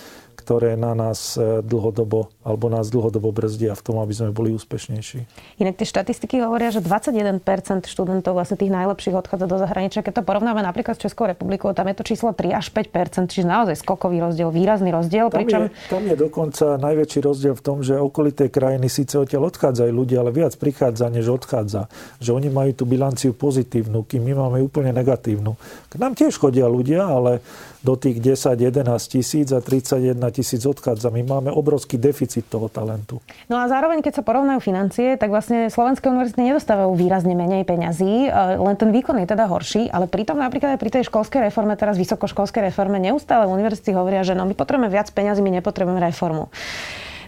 ktoré 0.43 0.75
na 0.75 0.99
nás 0.99 1.39
e, 1.39 1.62
dlhodobo, 1.62 2.34
alebo 2.43 2.67
nás 2.67 2.91
dlhodobo 2.91 3.31
brzdia 3.31 3.79
v 3.79 3.82
tom, 3.87 4.03
aby 4.03 4.11
sme 4.11 4.34
boli 4.34 4.51
úspešnejší. 4.51 5.22
Inak 5.63 5.79
tie 5.79 5.87
štatistiky 5.87 6.43
hovoria, 6.43 6.75
že 6.75 6.82
21% 6.82 7.87
študentov 7.87 8.34
vlastne 8.34 8.58
tých 8.58 8.75
najlepších 8.75 9.15
odchádza 9.15 9.46
do 9.46 9.56
zahraničia. 9.63 10.03
Keď 10.03 10.19
to 10.19 10.22
porovnáme 10.27 10.58
napríklad 10.58 10.99
s 10.99 11.06
Českou 11.06 11.31
republikou, 11.31 11.70
tam 11.70 11.87
je 11.87 11.96
to 11.96 12.05
číslo 12.05 12.34
3 12.34 12.58
až 12.58 12.75
5%, 12.75 13.31
čiže 13.31 13.46
naozaj 13.46 13.79
skokový 13.79 14.19
rozdiel, 14.19 14.51
výrazný 14.51 14.91
rozdiel. 14.91 15.31
Tam, 15.31 15.46
pričom... 15.46 15.70
je, 15.70 15.87
tam 15.87 16.03
je 16.03 16.17
dokonca 16.19 16.67
najväčší 16.82 17.19
rozdiel 17.22 17.55
v 17.55 17.63
tom, 17.63 17.87
že 17.87 17.94
okolité 17.94 18.51
krajiny 18.51 18.91
síce 18.91 19.15
odtiaľ 19.15 19.55
odchádzajú 19.55 19.93
ľudia, 19.94 20.27
ale 20.27 20.34
viac 20.34 20.58
prichádza, 20.58 21.06
než 21.06 21.31
odchádza. 21.31 21.87
Že 22.19 22.43
oni 22.43 22.49
majú 22.51 22.70
tú 22.75 22.84
bilanciu 22.84 23.31
pozitívnu 23.31 23.63
pozitívnu, 23.63 24.08
kým 24.08 24.22
my 24.25 24.32
máme 24.34 24.58
úplne 24.65 24.91
negatívnu. 24.96 25.55
K 25.93 25.94
nám 26.01 26.17
tiež 26.17 26.41
chodia 26.41 26.67
ľudia, 26.67 27.05
ale 27.05 27.44
do 27.82 27.98
tých 27.98 28.22
10-11 28.22 28.86
tisíc 29.10 29.51
a 29.51 29.58
31 29.58 30.22
tisíc 30.31 30.62
odchádza. 30.62 31.10
My 31.10 31.27
máme 31.27 31.51
obrovský 31.51 31.98
deficit 31.98 32.46
toho 32.46 32.70
talentu. 32.70 33.19
No 33.51 33.58
a 33.58 33.67
zároveň, 33.67 34.01
keď 34.01 34.22
sa 34.22 34.27
porovnajú 34.27 34.62
financie, 34.62 35.19
tak 35.19 35.34
vlastne 35.34 35.67
slovenské 35.67 36.06
univerzity 36.06 36.55
nedostávajú 36.55 36.94
výrazne 36.94 37.34
menej 37.34 37.67
peňazí, 37.67 38.31
e, 38.31 38.58
len 38.58 38.74
ten 38.79 38.94
výkon 38.94 39.19
je 39.22 39.27
teda 39.27 39.51
horší, 39.51 39.91
ale 39.91 40.06
pritom 40.06 40.39
napríklad 40.39 40.79
aj 40.79 40.81
pri 40.81 40.91
tej 40.94 41.03
školskej 41.10 41.51
reforme, 41.51 41.74
teraz 41.74 41.98
vysokoškolskej 41.98 42.70
reforme, 42.70 43.03
neustále 43.03 43.51
univerzity 43.51 43.91
hovoria, 43.93 44.22
že 44.22 44.39
no 44.39 44.46
my 44.46 44.55
potrebujeme 44.55 44.89
viac 44.89 45.10
peňazí, 45.10 45.43
my 45.43 45.58
nepotrebujeme 45.58 45.98
reformu. 45.98 46.48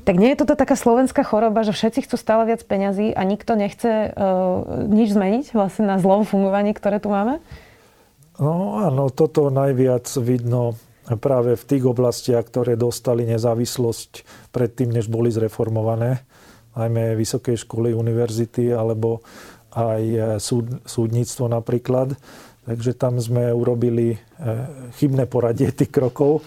Tak 0.05 0.21
nie 0.21 0.37
je 0.37 0.45
toto 0.45 0.53
taká 0.53 0.77
slovenská 0.77 1.25
choroba, 1.25 1.65
že 1.65 1.73
všetci 1.73 2.05
chcú 2.05 2.21
stále 2.21 2.45
viac 2.45 2.61
peňazí 2.61 3.17
a 3.17 3.25
nikto 3.25 3.57
nechce 3.57 4.13
uh, 4.13 4.85
nič 4.85 5.17
zmeniť 5.17 5.57
vlastne 5.57 5.89
na 5.89 5.97
zlom 5.97 6.29
fungovaní, 6.29 6.77
ktoré 6.77 7.01
tu 7.01 7.09
máme? 7.09 7.41
No 8.41 8.83
áno, 8.83 9.15
toto 9.15 9.47
najviac 9.47 10.11
vidno 10.19 10.75
práve 11.21 11.55
v 11.55 11.65
tých 11.69 11.85
oblastiach, 11.85 12.49
ktoré 12.49 12.75
dostali 12.75 13.29
nezávislosť 13.29 14.25
predtým, 14.51 14.91
než 14.91 15.13
boli 15.13 15.29
zreformované, 15.31 16.25
najmä 16.75 17.15
vysoké 17.15 17.55
školy, 17.55 17.95
univerzity 17.95 18.73
alebo 18.73 19.23
aj 19.75 20.03
e, 20.03 20.19
súd, 20.41 20.83
súdnictvo 20.83 21.47
napríklad. 21.47 22.17
Takže 22.65 22.97
tam 22.97 23.21
sme 23.21 23.53
urobili 23.53 24.17
e, 24.17 24.19
chybné 24.97 25.29
poradie 25.29 25.69
tých 25.71 25.93
krokov. 25.93 26.41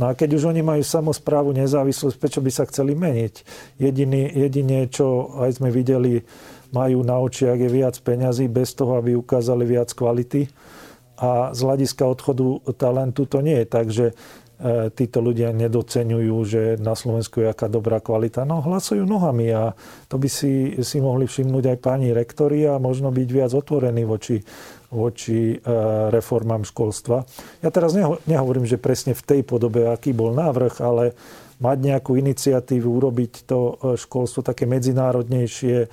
No 0.00 0.08
a 0.08 0.16
keď 0.16 0.40
už 0.40 0.48
oni 0.50 0.64
majú 0.64 0.80
samozprávu, 0.80 1.52
nezávislosť, 1.52 2.16
prečo 2.16 2.40
by 2.40 2.50
sa 2.50 2.64
chceli 2.64 2.96
meniť? 2.96 3.34
Jediný, 3.76 4.32
jedine, 4.32 4.88
čo 4.88 5.36
aj 5.36 5.60
sme 5.60 5.68
videli 5.68 6.24
majú 6.72 7.00
na 7.00 7.16
očiach 7.16 7.56
je 7.56 7.70
viac 7.70 7.96
peňazí 8.00 8.48
bez 8.48 8.76
toho, 8.76 9.00
aby 9.00 9.16
ukázali 9.16 9.64
viac 9.64 9.92
kvality. 9.92 10.48
A 11.18 11.50
z 11.50 11.60
hľadiska 11.66 12.06
odchodu 12.06 12.62
talentu 12.78 13.26
to 13.26 13.42
nie 13.42 13.58
je 13.62 13.66
tak, 13.66 13.86
že 13.90 14.06
e, 14.10 14.14
títo 14.94 15.18
ľudia 15.18 15.50
nedocenujú, 15.50 16.36
že 16.46 16.62
na 16.78 16.94
Slovensku 16.94 17.42
je 17.42 17.50
aká 17.50 17.66
dobrá 17.66 17.98
kvalita. 17.98 18.46
No 18.46 18.62
hlasujú 18.62 19.02
nohami 19.02 19.50
a 19.50 19.74
to 20.06 20.16
by 20.16 20.30
si, 20.30 20.78
si 20.86 20.98
mohli 21.02 21.26
všimnúť 21.26 21.74
aj 21.74 21.78
páni 21.82 22.14
rektori 22.14 22.62
a 22.70 22.78
možno 22.78 23.10
byť 23.10 23.28
viac 23.34 23.50
otvorení 23.50 24.06
voči, 24.06 24.38
voči 24.94 25.52
e, 25.52 25.56
reformám 26.14 26.62
školstva. 26.62 27.26
Ja 27.60 27.70
teraz 27.74 27.98
nehovorím, 28.24 28.64
že 28.64 28.78
presne 28.78 29.12
v 29.12 29.26
tej 29.26 29.40
podobe, 29.42 29.90
aký 29.90 30.14
bol 30.14 30.32
návrh, 30.32 30.74
ale 30.80 31.18
mať 31.58 31.78
nejakú 31.82 32.14
iniciatívu, 32.14 32.86
urobiť 32.86 33.32
to 33.44 33.58
e, 33.58 33.72
školstvo 33.98 34.46
také 34.46 34.64
medzinárodnejšie, 34.64 35.90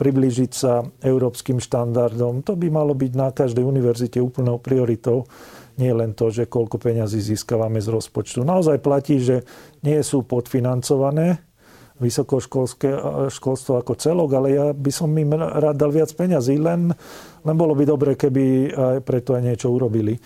priblížiť 0.00 0.50
sa 0.56 0.80
európskym 1.04 1.60
štandardom. 1.60 2.40
To 2.48 2.56
by 2.56 2.72
malo 2.72 2.96
byť 2.96 3.12
na 3.12 3.28
každej 3.28 3.60
univerzite 3.60 4.16
úplnou 4.16 4.56
prioritou. 4.56 5.28
Nie 5.76 5.92
len 5.92 6.16
to, 6.16 6.32
že 6.32 6.48
koľko 6.48 6.80
peňazí 6.80 7.20
získavame 7.20 7.84
z 7.84 7.92
rozpočtu. 7.92 8.40
Naozaj 8.40 8.80
platí, 8.80 9.20
že 9.20 9.44
nie 9.84 10.00
sú 10.00 10.24
podfinancované 10.24 11.44
vysokoškolské 12.00 12.88
školstvo 13.28 13.76
ako 13.76 13.92
celok, 14.00 14.30
ale 14.32 14.48
ja 14.56 14.66
by 14.72 14.88
som 14.88 15.12
im 15.12 15.36
rád 15.36 15.76
dal 15.76 15.92
viac 15.92 16.08
peňazí, 16.16 16.56
len, 16.56 16.88
len 17.44 17.56
bolo 17.60 17.76
by 17.76 17.84
dobre, 17.84 18.16
keby 18.16 18.72
aj 18.72 18.98
preto 19.04 19.36
aj 19.36 19.44
niečo 19.44 19.68
urobili. 19.68 20.16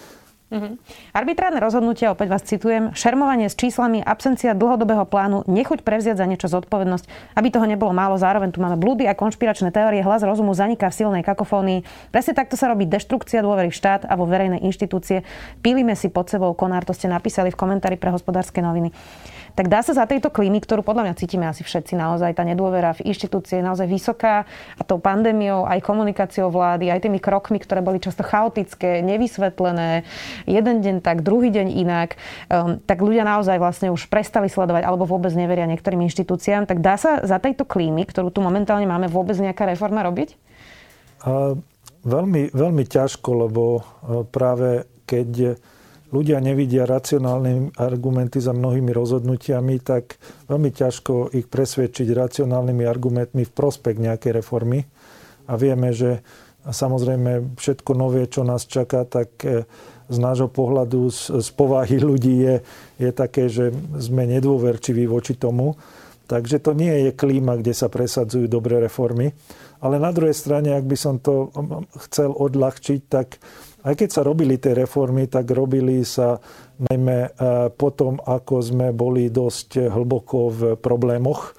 Uh-huh. 0.55 0.79
Arbitrárne 1.11 1.59
rozhodnutia, 1.59 2.15
opäť 2.15 2.31
vás 2.31 2.47
citujem, 2.47 2.95
šermovanie 2.95 3.51
s 3.51 3.59
číslami, 3.59 3.99
absencia 3.99 4.55
dlhodobého 4.55 5.03
plánu, 5.03 5.43
nechuť 5.51 5.83
prevziať 5.83 6.23
za 6.23 6.31
niečo 6.31 6.47
zodpovednosť, 6.47 7.35
aby 7.35 7.49
toho 7.51 7.67
nebolo 7.67 7.91
málo, 7.91 8.15
zároveň 8.15 8.55
tu 8.55 8.63
máme 8.63 8.79
blúdy 8.79 9.11
a 9.11 9.19
konšpiračné 9.19 9.75
teórie, 9.75 10.07
hlas 10.07 10.23
rozumu 10.23 10.55
zaniká 10.55 10.95
v 10.95 10.99
silnej 11.03 11.23
kakofónii. 11.27 11.83
Presne 12.15 12.39
takto 12.39 12.55
sa 12.55 12.71
robí 12.71 12.87
deštrukcia 12.87 13.43
dôvery 13.43 13.75
v 13.75 13.79
štát 13.83 14.07
a 14.07 14.15
vo 14.15 14.31
verejné 14.31 14.63
inštitúcie. 14.63 15.27
Pílime 15.59 15.99
si 15.99 16.07
pod 16.07 16.31
sebou 16.31 16.55
konár, 16.55 16.87
to 16.87 16.95
ste 16.95 17.11
napísali 17.11 17.51
v 17.51 17.59
komentári 17.59 17.99
pre 17.99 18.15
hospodárske 18.15 18.63
noviny 18.63 18.95
tak 19.55 19.71
dá 19.71 19.87
sa 19.87 19.95
za 19.95 20.05
tejto 20.11 20.35
klímy, 20.35 20.59
ktorú 20.59 20.83
podľa 20.83 21.11
mňa 21.11 21.15
cítime 21.15 21.47
asi 21.47 21.63
všetci 21.63 21.95
naozaj, 21.95 22.35
tá 22.35 22.43
nedôvera 22.43 22.91
v 22.99 23.07
inštitúcie 23.07 23.63
je 23.63 23.65
naozaj 23.65 23.87
vysoká 23.87 24.51
a 24.75 24.83
tou 24.83 24.99
pandémiou, 24.99 25.63
aj 25.63 25.79
komunikáciou 25.87 26.51
vlády, 26.51 26.91
aj 26.91 27.07
tými 27.07 27.23
krokmi, 27.23 27.63
ktoré 27.63 27.79
boli 27.79 28.03
často 28.03 28.27
chaotické, 28.27 28.99
nevysvetlené, 29.07 30.03
jeden 30.51 30.77
deň 30.83 30.97
tak, 31.07 31.23
druhý 31.23 31.55
deň 31.55 31.71
inak, 31.71 32.19
um, 32.51 32.83
tak 32.83 32.99
ľudia 32.99 33.23
naozaj 33.23 33.63
vlastne 33.63 33.95
už 33.95 34.11
prestali 34.11 34.51
sledovať 34.51 34.83
alebo 34.83 35.07
vôbec 35.07 35.31
neveria 35.39 35.71
niektorým 35.71 36.03
inštitúciám. 36.11 36.67
Tak 36.67 36.83
dá 36.83 36.99
sa 36.99 37.23
za 37.23 37.39
tejto 37.39 37.63
klímy, 37.63 38.05
ktorú 38.11 38.35
tu 38.35 38.43
momentálne 38.43 38.91
máme, 38.91 39.07
vôbec 39.07 39.39
nejaká 39.39 39.71
reforma 39.71 40.03
robiť? 40.03 40.35
A 41.25 41.55
veľmi, 42.03 42.51
veľmi 42.53 42.85
ťažko, 42.85 43.31
lebo 43.49 43.63
e, 43.79 43.83
práve 44.29 44.85
keď 45.05 45.57
ľudia 46.15 46.39
nevidia 46.39 46.87
racionálne 46.87 47.75
argumenty 47.75 48.39
za 48.39 48.55
mnohými 48.55 48.95
rozhodnutiami, 48.95 49.83
tak 49.83 50.23
veľmi 50.47 50.71
ťažko 50.71 51.35
ich 51.35 51.51
presvedčiť 51.51 52.07
racionálnymi 52.15 52.87
argumentmi 52.87 53.43
v 53.43 53.53
prospech 53.53 53.99
nejakej 53.99 54.39
reformy. 54.39 54.87
A 55.51 55.59
vieme, 55.59 55.91
že 55.91 56.23
samozrejme 56.63 57.59
všetko 57.59 57.91
nové, 57.99 58.31
čo 58.31 58.47
nás 58.47 58.65
čaká, 58.65 59.03
tak 59.05 59.43
e, 59.43 59.67
z 60.09 60.17
nášho 60.23 60.49
pohľadu, 60.49 61.11
z, 61.11 61.43
z 61.43 61.49
povahy 61.53 61.99
ľudí 62.01 62.35
je, 62.47 62.57
je 63.03 63.11
také, 63.11 63.51
že 63.51 63.75
sme 63.99 64.25
nedôverčiví 64.31 65.05
voči 65.11 65.35
tomu. 65.35 65.77
Takže 66.25 66.57
to 66.65 66.73
nie 66.73 67.09
je 67.09 67.11
klíma, 67.13 67.61
kde 67.61 67.77
sa 67.77 67.93
presadzujú 67.93 68.49
dobré 68.49 68.81
reformy. 68.81 69.37
Ale 69.85 70.01
na 70.01 70.09
druhej 70.09 70.33
strane, 70.33 70.73
ak 70.73 70.89
by 70.89 70.97
som 70.97 71.21
to 71.21 71.53
chcel 72.09 72.33
odľahčiť, 72.33 73.01
tak 73.13 73.37
aj 73.85 73.95
keď 74.01 74.09
sa 74.09 74.25
robili 74.25 74.57
tie 74.57 74.73
reformy, 74.73 75.29
tak 75.29 75.53
robili 75.53 76.01
sa 76.09 76.41
najmä 76.81 77.19
e, 77.21 77.31
potom, 77.77 78.17
ako 78.17 78.55
sme 78.65 78.89
boli 78.97 79.29
dosť 79.29 79.93
hlboko 79.93 80.39
v 80.49 80.61
problémoch. 80.81 81.53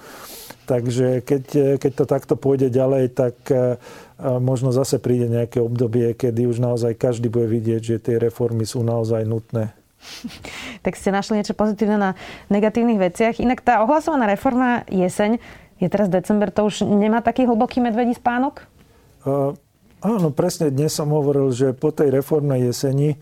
Takže 0.65 1.21
keď, 1.21 1.43
e, 1.53 1.67
keď 1.77 1.91
to 1.93 2.05
takto 2.09 2.33
pôjde 2.33 2.73
ďalej, 2.73 3.13
tak 3.13 3.37
e, 3.53 3.77
možno 4.41 4.73
zase 4.73 4.97
príde 4.97 5.29
nejaké 5.29 5.61
obdobie, 5.61 6.17
kedy 6.17 6.49
už 6.49 6.57
naozaj 6.57 6.97
každý 6.97 7.29
bude 7.29 7.45
vidieť, 7.45 7.81
že 7.81 7.97
tie 8.01 8.15
reformy 8.17 8.65
sú 8.65 8.81
naozaj 8.81 9.21
nutné. 9.23 9.71
Tak 10.85 11.01
ste 11.01 11.09
našli 11.09 11.41
niečo 11.41 11.57
pozitívne 11.57 11.97
na 11.97 12.11
negatívnych 12.53 13.01
veciach. 13.01 13.41
Inak 13.41 13.65
tá 13.65 13.81
ohlasovaná 13.81 14.29
reforma 14.29 14.85
jeseň, 14.85 15.41
je 15.81 15.87
teraz 15.89 16.13
december, 16.13 16.53
to 16.53 16.69
už 16.69 16.85
nemá 16.85 17.25
taký 17.25 17.49
hlboký 17.49 17.81
medvedí 17.81 18.13
spánok? 18.13 18.69
Uh, 19.25 19.57
Áno, 20.03 20.27
presne 20.35 20.75
dnes 20.75 20.91
som 20.91 21.15
hovoril, 21.15 21.55
že 21.55 21.71
po 21.71 21.87
tej 21.87 22.11
reformnej 22.11 22.67
jeseni, 22.67 23.15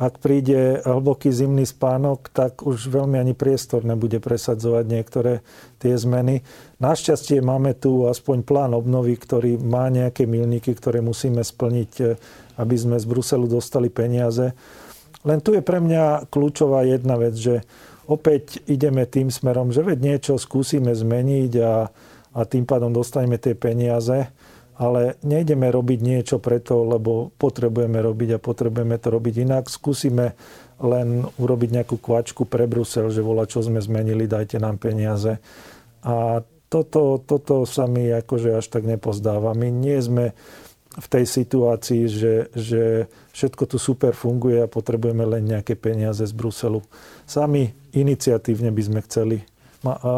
ak 0.00 0.18
príde 0.18 0.80
hlboký 0.82 1.30
zimný 1.30 1.68
spánok, 1.68 2.32
tak 2.32 2.64
už 2.64 2.90
veľmi 2.90 3.20
ani 3.20 3.36
priestor 3.36 3.84
nebude 3.84 4.18
presadzovať 4.18 4.84
niektoré 4.88 5.44
tie 5.78 5.94
zmeny. 5.94 6.42
Našťastie 6.80 7.44
máme 7.44 7.76
tu 7.76 8.08
aspoň 8.08 8.42
plán 8.42 8.72
obnovy, 8.72 9.14
ktorý 9.20 9.60
má 9.60 9.92
nejaké 9.92 10.24
milníky, 10.24 10.74
ktoré 10.74 11.04
musíme 11.04 11.44
splniť, 11.44 11.92
eh, 12.02 12.16
aby 12.58 12.74
sme 12.74 12.96
z 12.98 13.06
Bruselu 13.06 13.46
dostali 13.46 13.92
peniaze. 13.92 14.56
Len 15.22 15.38
tu 15.44 15.52
je 15.54 15.62
pre 15.62 15.78
mňa 15.78 16.26
kľúčová 16.32 16.88
jedna 16.88 17.20
vec, 17.20 17.36
že 17.36 17.62
opäť 18.10 18.64
ideme 18.66 19.06
tým 19.06 19.28
smerom, 19.30 19.70
že 19.70 19.86
veď 19.86 19.98
niečo 20.00 20.34
skúsime 20.40 20.92
zmeniť 20.92 21.52
a, 21.62 21.88
a 22.34 22.40
tým 22.44 22.64
pádom 22.66 22.90
dostaneme 22.90 23.38
tie 23.38 23.54
peniaze 23.54 24.28
ale 24.74 25.16
nejdeme 25.22 25.70
robiť 25.70 25.98
niečo 26.02 26.36
preto, 26.42 26.82
lebo 26.82 27.30
potrebujeme 27.38 28.02
robiť 28.02 28.38
a 28.38 28.42
potrebujeme 28.42 28.98
to 28.98 29.08
robiť 29.14 29.34
inak. 29.46 29.70
Skúsime 29.70 30.34
len 30.82 31.22
urobiť 31.38 31.70
nejakú 31.80 31.96
kvačku 32.02 32.42
pre 32.50 32.66
Brusel, 32.66 33.06
že 33.14 33.22
volá, 33.22 33.46
čo 33.46 33.62
sme 33.62 33.78
zmenili, 33.78 34.26
dajte 34.26 34.58
nám 34.58 34.82
peniaze. 34.82 35.38
A 36.02 36.42
toto, 36.66 37.22
toto 37.22 37.62
sa 37.70 37.86
mi 37.86 38.10
akože 38.10 38.58
až 38.58 38.66
tak 38.66 38.82
nepozdáva. 38.82 39.54
My 39.54 39.70
nie 39.70 39.94
sme 40.02 40.34
v 40.94 41.06
tej 41.06 41.26
situácii, 41.26 42.02
že, 42.06 42.34
že 42.54 43.10
všetko 43.34 43.70
tu 43.70 43.76
super 43.78 44.14
funguje 44.14 44.62
a 44.62 44.70
potrebujeme 44.70 45.26
len 45.26 45.42
nejaké 45.46 45.78
peniaze 45.78 46.22
z 46.22 46.34
Bruselu. 46.34 46.82
Sami 47.26 47.70
iniciatívne 47.94 48.74
by 48.74 48.82
sme 48.82 49.00
chceli 49.06 49.38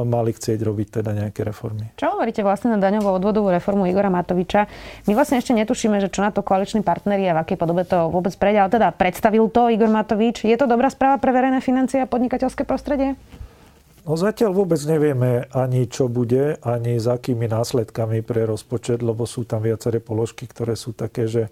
mali 0.06 0.30
chcieť 0.30 0.62
robiť 0.62 1.02
teda 1.02 1.10
nejaké 1.12 1.42
reformy. 1.42 1.90
Čo 1.98 2.14
hovoríte 2.14 2.46
vlastne 2.46 2.72
na 2.72 2.78
daňovú 2.78 3.18
odvodovú 3.18 3.50
reformu 3.50 3.90
Igora 3.90 4.08
Matoviča? 4.08 4.70
My 5.10 5.12
vlastne 5.18 5.42
ešte 5.42 5.52
netušíme, 5.52 5.98
že 5.98 6.08
čo 6.08 6.22
na 6.22 6.30
to 6.30 6.46
koaliční 6.46 6.86
partneri 6.86 7.26
a 7.26 7.36
v 7.36 7.42
akej 7.42 7.58
podobe 7.58 7.82
to 7.82 8.06
vôbec 8.08 8.32
prejde, 8.38 8.58
ale 8.62 8.70
teda 8.70 8.88
predstavil 8.94 9.50
to 9.50 9.66
Igor 9.68 9.90
Matovič. 9.90 10.46
Je 10.46 10.54
to 10.54 10.70
dobrá 10.70 10.86
správa 10.86 11.18
pre 11.18 11.34
verejné 11.34 11.58
financie 11.58 12.00
a 12.00 12.08
podnikateľské 12.08 12.62
prostredie? 12.62 13.18
No 14.06 14.14
zatiaľ 14.14 14.54
vôbec 14.54 14.78
nevieme 14.86 15.50
ani 15.50 15.90
čo 15.90 16.06
bude, 16.06 16.62
ani 16.62 17.02
s 17.02 17.10
akými 17.10 17.50
následkami 17.50 18.22
pre 18.22 18.46
rozpočet, 18.46 19.02
lebo 19.02 19.26
sú 19.26 19.42
tam 19.42 19.66
viaceré 19.66 19.98
položky, 19.98 20.46
ktoré 20.46 20.78
sú 20.78 20.94
také, 20.94 21.26
že 21.26 21.50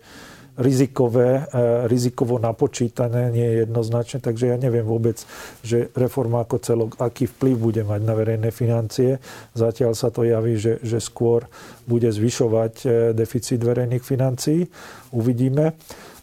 rizikové, 0.55 1.43
e, 1.51 1.89
rizikovo 1.91 2.39
napočítané, 2.39 3.35
nie 3.35 3.43
je 3.43 3.57
jednoznačne, 3.67 4.19
takže 4.23 4.55
ja 4.55 4.57
neviem 4.57 4.87
vôbec, 4.87 5.19
že 5.67 5.91
reforma 5.99 6.47
ako 6.47 6.57
celok, 6.63 6.91
aký 7.03 7.27
vplyv 7.27 7.57
bude 7.59 7.83
mať 7.83 8.01
na 8.07 8.15
verejné 8.15 8.51
financie. 8.55 9.19
Zatiaľ 9.55 9.99
sa 9.99 10.15
to 10.15 10.23
javí, 10.23 10.55
že, 10.55 10.79
že 10.83 11.03
skôr 11.03 11.47
bude 11.85 12.07
zvyšovať 12.07 12.75
e, 12.83 12.87
deficit 13.13 13.59
verejných 13.59 14.05
financií. 14.05 14.63
Uvidíme. 15.11 15.75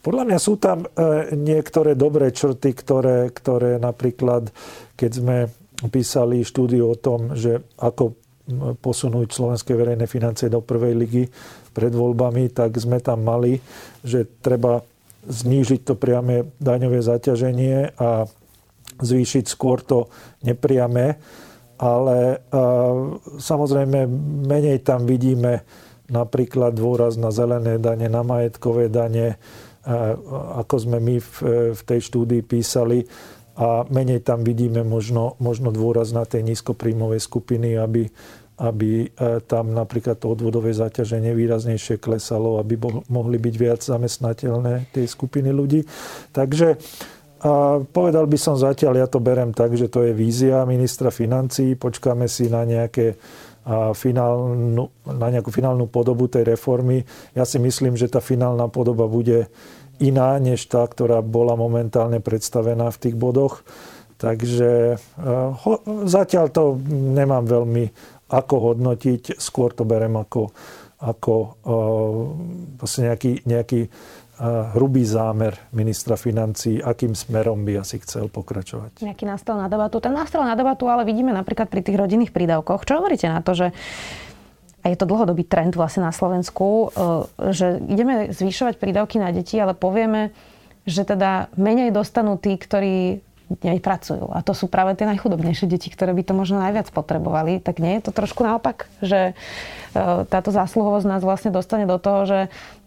Podľa 0.01 0.23
mňa 0.31 0.39
sú 0.39 0.57
tam 0.57 0.87
e, 0.87 0.87
niektoré 1.35 1.93
dobré 1.99 2.31
črty, 2.31 2.71
ktoré, 2.73 3.29
ktoré 3.35 3.77
napríklad, 3.77 4.49
keď 4.95 5.11
sme 5.11 5.37
písali 5.91 6.45
štúdiu 6.45 6.93
o 6.93 6.95
tom, 6.97 7.33
že 7.35 7.61
ako 7.81 8.21
posunúť 8.81 9.31
slovenské 9.31 9.77
verejné 9.77 10.05
financie 10.09 10.49
do 10.51 10.59
prvej 10.59 10.93
ligy, 10.97 11.23
pred 11.71 11.91
voľbami, 11.91 12.51
tak 12.51 12.75
sme 12.77 12.99
tam 12.99 13.23
mali, 13.23 13.59
že 14.03 14.27
treba 14.43 14.83
znížiť 15.27 15.81
to 15.85 15.93
priame 15.95 16.49
daňové 16.57 16.99
zaťaženie 16.99 17.93
a 17.97 18.25
zvýšiť 19.01 19.45
skôr 19.47 19.81
to 19.81 20.09
nepriame. 20.43 21.17
Ale 21.81 22.45
samozrejme 23.41 24.05
menej 24.45 24.85
tam 24.85 25.09
vidíme 25.09 25.65
napríklad 26.13 26.77
dôraz 26.77 27.17
na 27.17 27.33
zelené 27.33 27.81
dane, 27.81 28.05
na 28.05 28.21
majetkové 28.21 28.91
dane, 28.91 29.41
ako 30.61 30.75
sme 30.77 31.01
my 31.01 31.17
v, 31.17 31.35
v 31.73 31.81
tej 31.81 31.99
štúdii 32.05 32.45
písali. 32.45 33.01
A 33.57 33.83
menej 33.89 34.21
tam 34.21 34.45
vidíme 34.45 34.85
možno, 34.85 35.37
možno 35.41 35.73
dôraz 35.73 36.13
na 36.13 36.21
tej 36.25 36.45
nízkopríjmovej 36.53 37.21
skupiny, 37.21 37.77
aby 37.77 38.13
aby 38.61 39.09
e, 39.09 39.41
tam 39.49 39.73
napríklad 39.73 40.21
to 40.21 40.37
odvodové 40.37 40.69
zaťaženie 40.77 41.33
výraznejšie 41.33 41.97
klesalo, 41.97 42.61
aby 42.61 42.77
mohli 43.09 43.41
byť 43.41 43.55
viac 43.57 43.81
zamestnateľné 43.81 44.93
tie 44.93 45.05
skupiny 45.09 45.49
ľudí. 45.49 45.81
Takže 46.29 46.77
a 47.41 47.81
povedal 47.81 48.29
by 48.29 48.37
som 48.37 48.53
zatiaľ, 48.53 49.01
ja 49.01 49.07
to 49.09 49.17
berem 49.17 49.49
tak, 49.49 49.73
že 49.73 49.89
to 49.89 50.05
je 50.05 50.13
vízia 50.13 50.61
ministra 50.69 51.09
financí, 51.09 51.73
počkáme 51.73 52.29
si 52.29 52.53
na 52.53 52.61
nejaké 52.61 53.17
finálnu, 53.97 54.89
na 55.09 55.27
nejakú 55.29 55.49
finálnu 55.49 55.89
podobu 55.89 56.29
tej 56.29 56.53
reformy. 56.53 57.01
Ja 57.33 57.45
si 57.45 57.57
myslím, 57.57 57.97
že 57.97 58.13
tá 58.13 58.21
finálna 58.21 58.69
podoba 58.69 59.09
bude 59.09 59.49
iná, 60.01 60.37
než 60.41 60.65
tá, 60.65 60.85
ktorá 60.85 61.21
bola 61.21 61.53
momentálne 61.53 62.21
predstavená 62.21 62.89
v 62.93 63.01
tých 63.09 63.15
bodoch. 63.17 63.61
Takže 64.21 65.01
ho, 65.65 65.73
zatiaľ 66.05 66.45
to 66.53 66.77
nemám 66.93 67.49
veľmi 67.49 67.89
ako 68.31 68.55
hodnotiť, 68.71 69.35
skôr 69.35 69.75
to 69.75 69.83
berem 69.83 70.15
ako, 70.15 70.55
ako 71.03 71.35
vlastne 72.79 73.11
nejaký, 73.11 73.43
nejaký 73.43 73.81
hrubý 74.73 75.05
zámer 75.05 75.53
ministra 75.69 76.17
financí, 76.17 76.81
akým 76.81 77.13
smerom 77.13 77.61
by 77.61 77.85
asi 77.85 78.01
chcel 78.01 78.25
pokračovať. 78.25 79.05
Nejaký 79.05 79.29
nástrel 79.29 79.61
na 79.61 79.69
debatu. 79.69 80.01
Ten 80.01 80.17
nástrel 80.17 80.41
na 80.41 80.57
debatu 80.57 80.89
ale 80.89 81.05
vidíme 81.05 81.29
napríklad 81.29 81.69
pri 81.69 81.85
tých 81.85 81.99
rodinných 81.99 82.33
prídavkoch. 82.33 82.81
Čo 82.81 83.03
hovoríte 83.03 83.29
na 83.29 83.45
to, 83.45 83.53
že 83.53 83.67
a 84.81 84.89
je 84.89 84.97
to 84.97 85.05
dlhodobý 85.05 85.45
trend 85.45 85.77
vlastne 85.77 86.01
na 86.01 86.09
Slovensku, 86.09 86.65
e, 86.65 87.53
že 87.53 87.77
ideme 87.85 88.33
zvyšovať 88.33 88.81
prídavky 88.81 89.21
na 89.21 89.29
deti, 89.29 89.61
ale 89.61 89.77
povieme, 89.77 90.33
že 90.89 91.05
teda 91.05 91.53
menej 91.53 91.93
dostanú 91.93 92.41
tí, 92.41 92.57
ktorí 92.57 93.21
pracujú. 93.59 94.29
A 94.31 94.45
to 94.45 94.53
sú 94.55 94.69
práve 94.69 94.93
tie 94.95 95.09
najchudobnejšie 95.09 95.67
deti, 95.67 95.89
ktoré 95.89 96.13
by 96.13 96.23
to 96.23 96.33
možno 96.37 96.61
najviac 96.61 96.87
potrebovali. 96.93 97.59
Tak 97.59 97.81
nie 97.81 97.99
je 97.99 98.07
to 98.07 98.11
trošku 98.13 98.45
naopak, 98.45 98.87
že 99.03 99.31
e, 99.31 99.33
táto 100.27 100.53
zásluhovosť 100.53 101.05
nás 101.07 101.21
vlastne 101.25 101.49
dostane 101.49 101.89
do 101.89 101.97
toho, 101.97 102.27
že 102.27 102.39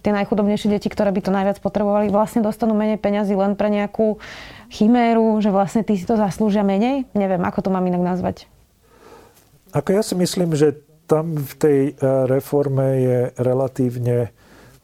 tie 0.05 0.13
najchudobnejšie 0.13 0.69
deti, 0.69 0.89
ktoré 0.93 1.11
by 1.11 1.21
to 1.25 1.33
najviac 1.33 1.59
potrebovali, 1.65 2.13
vlastne 2.13 2.45
dostanú 2.45 2.77
menej 2.77 3.01
peňazí 3.01 3.33
len 3.33 3.57
pre 3.57 3.73
nejakú 3.73 4.21
chiméru, 4.69 5.41
že 5.41 5.49
vlastne 5.49 5.81
tí 5.83 5.97
si 5.97 6.05
to 6.05 6.21
zaslúžia 6.21 6.65
menej? 6.65 7.09
Neviem, 7.17 7.43
ako 7.45 7.69
to 7.69 7.71
mám 7.73 7.85
inak 7.89 8.05
nazvať. 8.05 8.49
Ako 9.75 9.91
ja 9.91 10.03
si 10.07 10.15
myslím, 10.15 10.55
že 10.55 10.79
tam 11.05 11.37
v 11.37 11.53
tej 11.57 11.79
e, 11.91 11.93
reforme 12.31 12.87
je 13.01 13.19
relatívne 13.37 14.33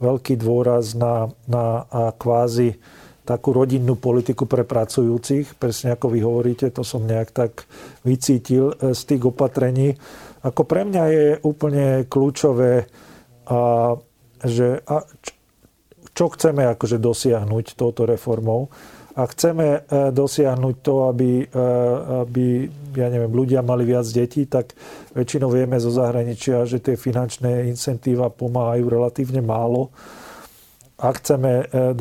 veľký 0.00 0.40
dôraz 0.40 0.96
na, 0.96 1.28
na 1.44 1.84
kvázi 2.16 2.80
takú 3.30 3.54
rodinnú 3.54 3.94
politiku 3.94 4.50
pre 4.50 4.66
pracujúcich. 4.66 5.54
Presne 5.54 5.94
ako 5.94 6.10
vy 6.10 6.18
hovoríte, 6.26 6.66
to 6.74 6.82
som 6.82 7.06
nejak 7.06 7.30
tak 7.30 7.62
vycítil 8.02 8.74
e, 8.74 8.90
z 8.90 9.00
tých 9.06 9.22
opatrení. 9.30 9.94
Ako 10.42 10.66
pre 10.66 10.82
mňa 10.82 11.04
je 11.14 11.26
úplne 11.46 12.10
kľúčové 12.10 12.90
a 13.46 13.94
že 14.40 14.80
a 14.88 15.04
čo 16.10 16.26
chceme 16.32 16.66
akože 16.74 16.98
dosiahnuť 16.98 17.78
touto 17.78 18.02
reformou. 18.08 18.66
A 19.14 19.26
chceme 19.30 19.66
e, 19.66 20.10
dosiahnuť 20.10 20.74
to, 20.82 20.94
aby, 21.06 21.44
e, 21.44 21.64
aby 22.26 22.46
ja 22.98 23.06
neviem, 23.10 23.30
ľudia 23.30 23.62
mali 23.62 23.86
viac 23.86 24.06
detí, 24.10 24.46
tak 24.50 24.74
väčšinou 25.14 25.50
vieme 25.50 25.78
zo 25.78 25.94
zahraničia, 25.94 26.66
že 26.66 26.82
tie 26.82 26.98
finančné 26.98 27.70
incentíva 27.70 28.26
pomáhajú 28.26 28.86
relatívne 28.90 29.38
málo. 29.38 29.94
A 31.00 31.08
chceme 31.16 31.64
e, 31.64 31.96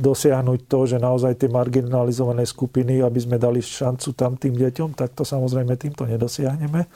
dosiahnuť 0.00 0.60
to, 0.64 0.78
že 0.88 0.96
naozaj 0.96 1.44
tie 1.44 1.52
marginalizované 1.52 2.48
skupiny, 2.48 3.04
aby 3.04 3.20
sme 3.20 3.36
dali 3.36 3.60
šancu 3.60 4.16
tam 4.16 4.40
tým 4.40 4.56
deťom, 4.56 4.96
tak 4.96 5.12
to 5.12 5.28
samozrejme 5.28 5.76
týmto 5.76 6.08
nedosiahneme. 6.08 6.88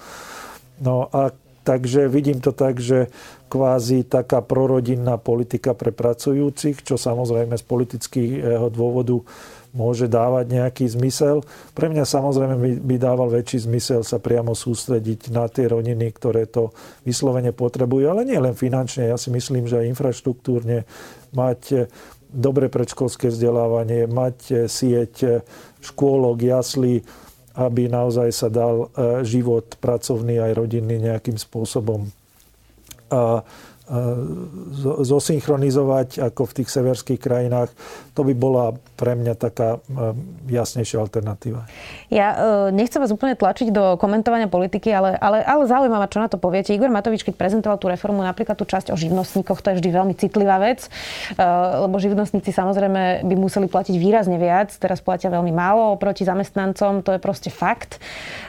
No 0.81 1.09
a 1.13 1.33
Takže 1.67 2.07
vidím 2.07 2.39
to 2.39 2.55
tak, 2.55 2.79
že 2.79 3.11
kvázi 3.51 4.07
taká 4.07 4.39
prorodinná 4.39 5.19
politika 5.19 5.75
pre 5.75 5.91
pracujúcich, 5.91 6.87
čo 6.87 6.95
samozrejme 6.95 7.59
z 7.59 7.65
politického 7.67 8.71
dôvodu 8.71 9.19
môže 9.77 10.09
dávať 10.09 10.49
nejaký 10.57 10.89
zmysel. 10.89 11.45
Pre 11.77 11.93
mňa 11.93 12.09
samozrejme 12.09 12.57
by, 12.57 12.73
by 12.81 12.97
dával 12.97 13.29
väčší 13.29 13.69
zmysel 13.69 14.01
sa 14.01 14.17
priamo 14.17 14.57
sústrediť 14.57 15.29
na 15.37 15.45
tie 15.53 15.69
rodiny, 15.69 16.09
ktoré 16.17 16.49
to 16.49 16.73
vyslovene 17.05 17.53
potrebujú, 17.53 18.09
ale 18.09 18.25
nie 18.25 18.41
len 18.41 18.57
finančne. 18.57 19.13
Ja 19.13 19.21
si 19.21 19.29
myslím, 19.29 19.69
že 19.69 19.85
aj 19.85 19.93
infraštruktúrne 19.93 20.89
mať 21.37 21.93
dobre 22.33 22.73
predškolské 22.73 23.29
vzdelávanie, 23.29 24.09
mať 24.09 24.67
sieť 24.67 25.45
škôlok, 25.85 26.41
jaslí, 26.41 27.05
aby 27.57 27.89
naozaj 27.89 28.29
sa 28.33 28.49
dal 28.49 28.89
život 29.25 29.77
pracovný 29.81 30.41
aj 30.41 30.53
rodinný 30.57 31.01
nejakým 31.01 31.37
spôsobom 31.37 32.09
zosynchronizovať 35.07 36.19
ako 36.19 36.43
v 36.51 36.55
tých 36.59 36.69
severských 36.75 37.21
krajinách, 37.23 37.71
to 38.17 38.25
by 38.25 38.33
bola 38.33 38.73
pre 38.97 39.13
mňa 39.13 39.37
taká 39.37 39.77
jasnejšia 40.49 41.05
alternatíva. 41.05 41.69
Ja 42.09 42.33
e, 42.33 42.37
nechcem 42.73 42.97
vás 42.97 43.13
úplne 43.13 43.37
tlačiť 43.37 43.69
do 43.69 44.01
komentovania 44.01 44.49
politiky, 44.49 44.89
ale, 44.89 45.21
ale, 45.21 45.45
ale 45.45 45.69
zaujímavá, 45.69 46.09
čo 46.09 46.25
na 46.25 46.33
to 46.33 46.41
poviete. 46.41 46.73
Igor 46.73 46.89
Matovič, 46.89 47.21
keď 47.21 47.37
prezentoval 47.37 47.77
tú 47.77 47.93
reformu, 47.93 48.25
napríklad 48.25 48.57
tú 48.57 48.65
časť 48.65 48.89
o 48.89 48.97
živnostníkoch, 48.97 49.61
to 49.61 49.77
je 49.77 49.79
vždy 49.85 49.91
veľmi 49.93 50.15
citlivá 50.17 50.57
vec, 50.57 50.89
e, 51.37 51.45
lebo 51.85 52.01
živnostníci 52.01 52.57
samozrejme 52.57 53.29
by 53.29 53.35
museli 53.37 53.69
platiť 53.69 54.01
výrazne 54.01 54.41
viac, 54.41 54.73
teraz 54.81 55.05
platia 55.05 55.29
veľmi 55.29 55.53
málo 55.53 55.93
oproti 55.93 56.25
zamestnancom, 56.25 57.05
to 57.05 57.13
je 57.13 57.21
proste 57.21 57.53
fakt. 57.53 58.01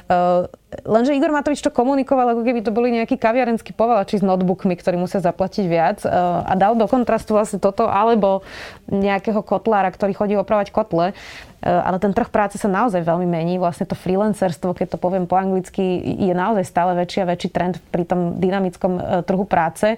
E, 0.08 0.48
Lenže 0.68 1.16
Igor 1.16 1.32
Matovič 1.32 1.64
to 1.64 1.72
komunikoval, 1.72 2.36
ako 2.36 2.44
keby 2.44 2.60
to 2.60 2.76
boli 2.76 2.92
nejakí 2.92 3.16
kaviarenskí 3.16 3.72
povalači 3.72 4.20
s 4.20 4.24
notebookmi, 4.24 4.76
ktorí 4.76 5.00
musia 5.00 5.24
zaplatiť 5.24 5.64
viac 5.64 6.04
e, 6.04 6.12
a 6.44 6.54
dal 6.60 6.76
do 6.76 6.84
kontrastu 6.92 7.40
vlastne 7.40 7.64
toto, 7.64 7.88
alebo 7.88 8.44
nejakého 8.92 9.40
kotlára, 9.58 9.90
ktorý 9.90 10.14
chodí 10.14 10.38
opravať 10.38 10.70
kotle. 10.70 11.18
E, 11.58 11.66
ale 11.66 11.98
ten 11.98 12.14
trh 12.14 12.30
práce 12.30 12.62
sa 12.62 12.70
naozaj 12.70 13.02
veľmi 13.02 13.26
mení. 13.26 13.58
Vlastne 13.58 13.90
to 13.90 13.98
freelancerstvo, 13.98 14.78
keď 14.78 14.94
to 14.94 14.98
poviem 15.02 15.26
po 15.26 15.34
anglicky, 15.34 15.82
je 16.06 16.30
naozaj 16.30 16.70
stále 16.70 16.94
väčší 16.94 17.26
a 17.26 17.30
väčší 17.34 17.50
trend 17.50 17.82
pri 17.90 18.06
tom 18.06 18.38
dynamickom 18.38 18.94
e, 18.94 19.02
trhu 19.26 19.42
práce. 19.50 19.98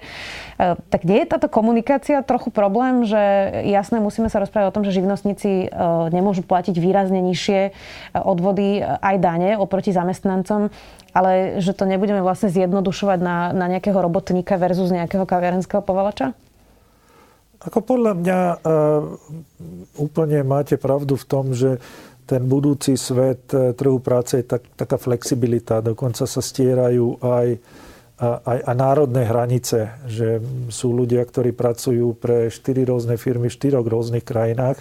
tak 0.88 1.04
nie 1.04 1.20
je 1.20 1.28
táto 1.28 1.52
komunikácia 1.52 2.24
trochu 2.24 2.48
problém, 2.48 3.04
že 3.04 3.20
jasné, 3.68 4.00
musíme 4.00 4.32
sa 4.32 4.40
rozprávať 4.40 4.72
o 4.72 4.74
tom, 4.80 4.84
že 4.88 4.96
živnostníci 4.96 5.72
nemôžu 6.10 6.42
platiť 6.46 6.76
výrazne 6.80 7.20
nižšie 7.20 7.60
odvody 8.16 8.80
aj 8.80 9.16
dane 9.20 9.50
oproti 9.60 9.92
zamestnancom, 9.92 10.72
ale 11.12 11.60
že 11.60 11.74
to 11.74 11.84
nebudeme 11.84 12.22
vlastne 12.22 12.48
zjednodušovať 12.48 13.18
na, 13.20 13.36
na 13.52 13.66
nejakého 13.66 13.98
robotníka 13.98 14.56
versus 14.56 14.94
nejakého 14.94 15.26
kaviarenského 15.26 15.82
povalača? 15.82 16.32
Ako 17.60 17.84
podľa 17.84 18.12
mňa 18.16 18.40
uh, 18.40 18.56
úplne 20.00 20.40
máte 20.48 20.80
pravdu 20.80 21.20
v 21.20 21.28
tom, 21.28 21.52
že 21.52 21.76
ten 22.24 22.40
budúci 22.48 22.96
svet 22.96 23.52
uh, 23.52 23.76
trhu 23.76 24.00
práce 24.00 24.40
je 24.40 24.48
tak, 24.48 24.64
taká 24.80 24.96
flexibilita. 24.96 25.84
Dokonca 25.84 26.24
sa 26.24 26.40
stierajú 26.40 27.20
aj, 27.20 27.60
aj, 28.16 28.58
aj 28.64 28.76
národné 28.80 29.28
hranice, 29.28 29.92
že 30.08 30.40
sú 30.72 30.96
ľudia, 30.96 31.20
ktorí 31.20 31.52
pracujú 31.52 32.16
pre 32.16 32.48
štyri 32.48 32.88
rôzne 32.88 33.20
firmy 33.20 33.52
v 33.52 33.56
štyroch 33.60 33.84
rôznych 33.84 34.24
krajinách. 34.24 34.80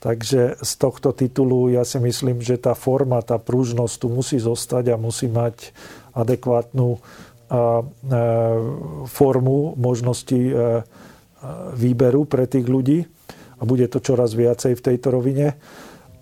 Takže 0.00 0.56
z 0.56 0.72
tohto 0.80 1.12
titulu 1.12 1.68
ja 1.68 1.84
si 1.84 2.00
myslím, 2.00 2.40
že 2.40 2.56
tá 2.56 2.72
forma, 2.72 3.20
tá 3.20 3.36
prúžnosť 3.36 3.94
tu 4.00 4.08
musí 4.08 4.40
zostať 4.40 4.96
a 4.96 4.96
musí 4.96 5.28
mať 5.28 5.76
adekvátnu 6.16 6.96
uh, 6.96 7.00
formu 9.04 9.76
možnosti 9.76 10.40
výberu 11.74 12.28
pre 12.28 12.44
tých 12.44 12.66
ľudí 12.68 13.04
a 13.60 13.62
bude 13.68 13.86
to 13.92 14.00
čoraz 14.00 14.32
viacej 14.32 14.76
v 14.76 14.84
tejto 14.84 15.12
rovine. 15.12 15.56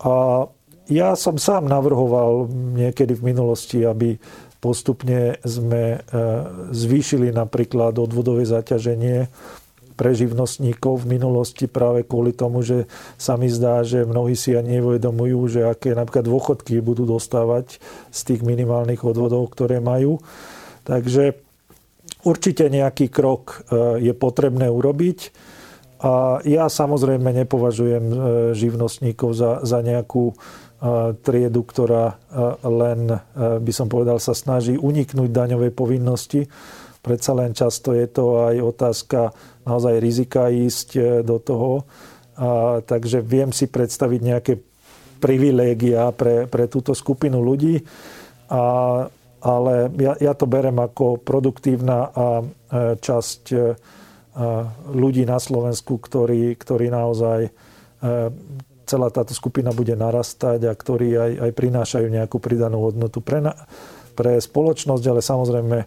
A 0.03 0.45
ja 0.89 1.13
som 1.15 1.37
sám 1.37 1.69
navrhoval 1.69 2.49
niekedy 2.51 3.15
v 3.15 3.31
minulosti, 3.31 3.85
aby 3.85 4.19
postupne 4.59 5.39
sme 5.47 5.83
e, 5.95 6.19
zvýšili 6.75 7.31
napríklad 7.31 7.95
odvodové 7.95 8.43
zaťaženie 8.43 9.31
pre 9.99 10.15
živnostníkov 10.15 11.03
v 11.03 11.19
minulosti 11.19 11.67
práve 11.67 12.07
kvôli 12.07 12.31
tomu, 12.31 12.63
že 12.63 12.87
sa 13.19 13.35
mi 13.35 13.51
zdá, 13.51 13.83
že 13.83 14.07
mnohí 14.07 14.31
si 14.31 14.55
ani 14.55 14.79
nevedomujú, 14.79 15.39
že 15.51 15.67
aké 15.67 15.91
napríklad 15.91 16.23
dôchodky 16.23 16.79
budú 16.79 17.03
dostávať 17.03 17.83
z 18.07 18.19
tých 18.23 18.41
minimálnych 18.43 19.03
odvodov, 19.03 19.51
ktoré 19.51 19.83
majú. 19.83 20.23
Takže 20.87 21.35
Určite 22.19 22.67
nejaký 22.67 23.07
krok 23.07 23.63
e, 23.71 24.03
je 24.03 24.11
potrebné 24.11 24.67
urobiť. 24.67 25.19
A 26.03 26.43
ja 26.43 26.67
samozrejme 26.67 27.31
nepovažujem 27.31 28.05
e, 28.11 28.15
živnostníkov 28.55 29.31
za, 29.31 29.51
za 29.63 29.79
nejakú 29.79 30.31
e, 30.31 30.35
triedu, 31.23 31.63
ktorá 31.63 32.19
len, 32.63 33.23
by 33.35 33.71
som 33.71 33.87
povedal, 33.87 34.19
sa 34.19 34.35
snaží 34.35 34.75
uniknúť 34.75 35.31
daňovej 35.31 35.71
povinnosti. 35.71 36.43
Predsa 36.99 37.31
len 37.31 37.55
často 37.55 37.95
je 37.95 38.07
to 38.11 38.51
aj 38.51 38.55
otázka 38.59 39.19
naozaj 39.63 40.03
rizika 40.03 40.51
ísť 40.51 41.23
do 41.23 41.39
toho. 41.39 41.87
A, 42.35 42.79
takže 42.83 43.23
viem 43.23 43.55
si 43.55 43.71
predstaviť 43.71 44.21
nejaké 44.23 44.53
privilégia 45.23 46.11
pre, 46.11 46.47
pre 46.51 46.67
túto 46.67 46.91
skupinu 46.91 47.39
ľudí. 47.43 47.79
A 48.51 48.61
ale 49.39 49.87
ja, 49.99 50.13
ja 50.19 50.33
to 50.35 50.45
berem 50.45 50.75
ako 50.79 51.19
produktívna 51.19 52.11
a 52.11 52.27
e, 52.39 52.45
časť 52.99 53.41
e, 53.51 53.57
ľudí 54.93 55.23
na 55.27 55.39
Slovensku, 55.39 55.99
ktorí, 55.99 56.55
ktorí 56.59 56.91
naozaj 56.91 57.39
e, 57.47 57.51
celá 58.89 59.07
táto 59.13 59.37
skupina 59.37 59.69
bude 59.69 59.93
narastať 59.93 60.65
a 60.65 60.73
ktorí 60.73 61.09
aj, 61.13 61.31
aj 61.45 61.51
prinášajú 61.53 62.07
nejakú 62.09 62.41
pridanú 62.41 62.89
hodnotu. 62.89 63.21
Pre, 63.21 63.37
na, 63.37 63.53
pre 64.13 64.41
spoločnosť, 64.41 65.05
ale 65.07 65.21
samozrejme 65.21 65.77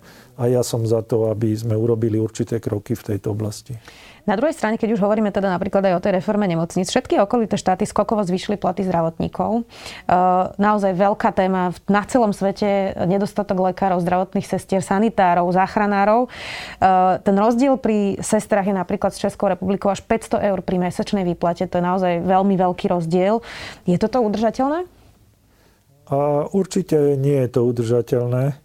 aj 0.40 0.48
ja 0.48 0.62
som 0.64 0.82
za 0.88 1.04
to, 1.04 1.28
aby 1.28 1.52
sme 1.52 1.76
urobili 1.76 2.16
určité 2.16 2.58
kroky 2.58 2.96
v 2.96 3.14
tejto 3.14 3.36
oblasti. 3.36 3.76
Na 4.22 4.38
druhej 4.38 4.54
strane, 4.54 4.78
keď 4.78 4.94
už 4.94 5.02
hovoríme 5.02 5.34
teda 5.34 5.50
napríklad 5.50 5.82
aj 5.82 5.94
o 5.98 6.02
tej 6.02 6.22
reforme 6.22 6.46
nemocníc, 6.46 6.86
všetky 6.86 7.18
okolité 7.18 7.58
štáty 7.58 7.82
skokovo 7.82 8.22
zvýšili 8.22 8.54
platy 8.54 8.86
zdravotníkov. 8.86 9.50
E, 9.58 9.62
naozaj 10.62 10.94
veľká 10.94 11.34
téma 11.34 11.74
na 11.90 12.02
celom 12.06 12.30
svete 12.30 12.94
nedostatok 13.02 13.74
lekárov, 13.74 13.98
zdravotných 13.98 14.46
sestier, 14.46 14.78
sanitárov, 14.78 15.50
záchranárov. 15.50 16.30
E, 16.30 16.88
ten 17.18 17.34
rozdiel 17.34 17.74
pri 17.82 18.22
sestrach 18.22 18.62
je 18.62 18.78
napríklad 18.78 19.10
s 19.10 19.18
Českou 19.18 19.50
republikou 19.50 19.90
až 19.90 20.06
500 20.06 20.38
eur 20.54 20.62
pri 20.62 20.78
mesačnej 20.78 21.26
výplate. 21.26 21.66
To 21.66 21.82
je 21.82 21.84
naozaj 21.84 22.12
veľmi 22.22 22.54
veľký 22.54 22.94
rozdiel. 22.94 23.42
Je 23.90 23.98
toto 23.98 24.22
udržateľné? 24.22 25.01
A 26.12 26.44
určite 26.52 27.16
nie 27.16 27.40
je 27.40 27.48
to 27.48 27.60
udržateľné. 27.64 28.60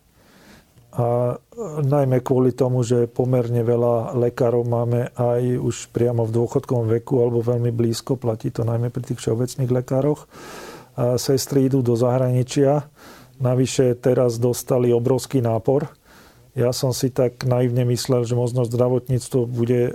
A 0.98 1.38
najmä 1.86 2.26
kvôli 2.26 2.52
tomu, 2.58 2.82
že 2.82 3.06
pomerne 3.06 3.62
veľa 3.62 4.18
lekárov 4.18 4.66
máme 4.66 5.14
aj 5.14 5.62
už 5.62 5.94
priamo 5.94 6.26
v 6.26 6.36
dôchodkovom 6.36 6.90
veku 7.00 7.22
alebo 7.22 7.46
veľmi 7.46 7.70
blízko, 7.70 8.18
platí 8.18 8.50
to 8.50 8.66
najmä 8.66 8.90
pri 8.90 9.14
tých 9.14 9.22
všeobecných 9.22 9.72
lekároch. 9.72 10.26
A 10.98 11.22
sestry 11.22 11.70
idú 11.70 11.86
do 11.86 11.94
zahraničia, 11.94 12.90
navyše 13.38 13.94
teraz 13.94 14.42
dostali 14.42 14.90
obrovský 14.90 15.40
nápor. 15.40 15.94
Ja 16.58 16.74
som 16.74 16.90
si 16.90 17.14
tak 17.14 17.46
naivne 17.46 17.86
myslel, 17.86 18.26
že 18.26 18.34
možno 18.34 18.66
zdravotníctvo 18.66 19.46
bude 19.46 19.82
e, 19.88 19.92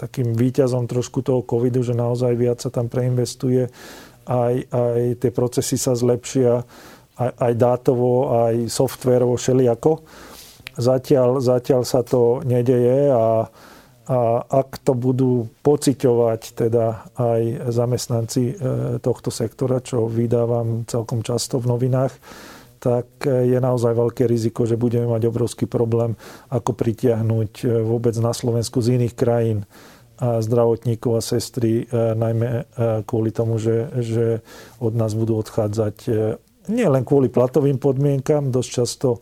takým 0.00 0.32
výťazom 0.32 0.88
trošku 0.88 1.20
toho 1.20 1.44
covidu, 1.44 1.84
že 1.84 1.92
naozaj 1.92 2.40
viac 2.40 2.64
sa 2.64 2.72
tam 2.72 2.88
preinvestuje, 2.88 3.68
aj, 4.26 4.54
aj 4.70 5.00
tie 5.20 5.30
procesy 5.32 5.76
sa 5.80 5.96
zlepšia, 5.96 6.64
aj, 7.20 7.30
aj 7.36 7.52
dátovo, 7.56 8.32
aj 8.48 8.68
softvérovo, 8.72 9.36
všelijako. 9.36 10.04
Zatiaľ, 10.80 11.44
zatiaľ 11.44 11.82
sa 11.84 12.00
to 12.00 12.40
nedeje 12.46 13.12
a, 13.12 13.44
a 14.08 14.18
ak 14.48 14.80
to 14.80 14.96
budú 14.96 15.50
pociťovať 15.60 16.40
teda 16.56 17.12
aj 17.20 17.42
zamestnanci 17.68 18.42
e, 18.48 18.54
tohto 19.02 19.28
sektora, 19.28 19.84
čo 19.84 20.08
vydávam 20.08 20.88
celkom 20.88 21.20
často 21.20 21.60
v 21.60 21.68
novinách, 21.68 22.14
tak 22.80 23.28
e, 23.28 23.52
je 23.52 23.58
naozaj 23.60 23.92
veľké 23.92 24.24
riziko, 24.24 24.64
že 24.64 24.80
budeme 24.80 25.04
mať 25.04 25.28
obrovský 25.28 25.68
problém, 25.68 26.16
ako 26.48 26.72
pritiahnuť 26.72 27.52
e, 27.60 27.64
vôbec 27.84 28.16
na 28.16 28.32
Slovensku 28.32 28.80
z 28.80 28.96
iných 28.96 29.14
krajín 29.14 29.68
zdravotníkov 30.20 31.16
a 31.16 31.22
sestry, 31.24 31.88
najmä 31.92 32.68
kvôli 33.08 33.32
tomu, 33.32 33.56
že, 33.56 33.88
že 34.04 34.44
od 34.76 34.92
nás 34.92 35.16
budú 35.16 35.40
odchádzať 35.40 35.96
nie 36.70 36.86
len 36.86 37.02
kvôli 37.02 37.26
platovým 37.32 37.82
podmienkam, 37.82 38.54
dosť 38.54 38.70
často 38.70 39.18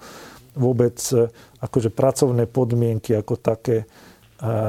vôbec 0.58 0.98
e, 1.14 1.30
akože 1.62 1.94
pracovné 1.94 2.50
podmienky 2.50 3.14
ako 3.14 3.38
také 3.38 3.76
e, 3.82 3.86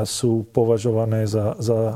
sú 0.05 0.45
považované 0.53 1.25
za, 1.25 1.57
za 1.57 1.75
e, 1.75 1.95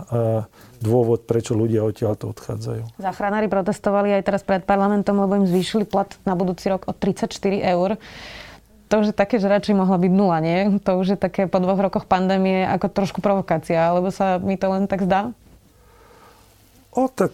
dôvod, 0.81 1.29
prečo 1.29 1.53
ľudia 1.53 1.85
odtiaľ 1.85 2.17
to 2.17 2.33
odchádzajú. 2.33 2.97
Záchranári 2.97 3.47
protestovali 3.47 4.17
aj 4.17 4.23
teraz 4.25 4.41
pred 4.41 4.65
parlamentom, 4.65 5.15
lebo 5.21 5.39
im 5.39 5.47
zvýšili 5.47 5.85
plat 5.85 6.09
na 6.25 6.33
budúci 6.33 6.73
rok 6.73 6.89
o 6.89 6.93
34 6.97 7.29
eur. 7.61 7.95
To 8.93 9.01
už 9.01 9.09
je 9.09 9.15
také, 9.17 9.41
že 9.41 9.49
radšej 9.49 9.73
mohla 9.73 9.97
byť 9.97 10.13
nula, 10.13 10.37
nie? 10.37 10.77
To 10.85 11.01
už 11.01 11.17
je 11.17 11.17
také 11.17 11.49
po 11.49 11.57
dvoch 11.57 11.81
rokoch 11.81 12.05
pandémie 12.05 12.61
ako 12.61 12.93
trošku 12.93 13.25
provokácia, 13.25 13.89
alebo 13.89 14.13
sa 14.13 14.37
mi 14.37 14.53
to 14.53 14.69
len 14.69 14.85
tak 14.85 15.01
zdá? 15.01 15.33
O, 16.93 17.09
tak... 17.09 17.33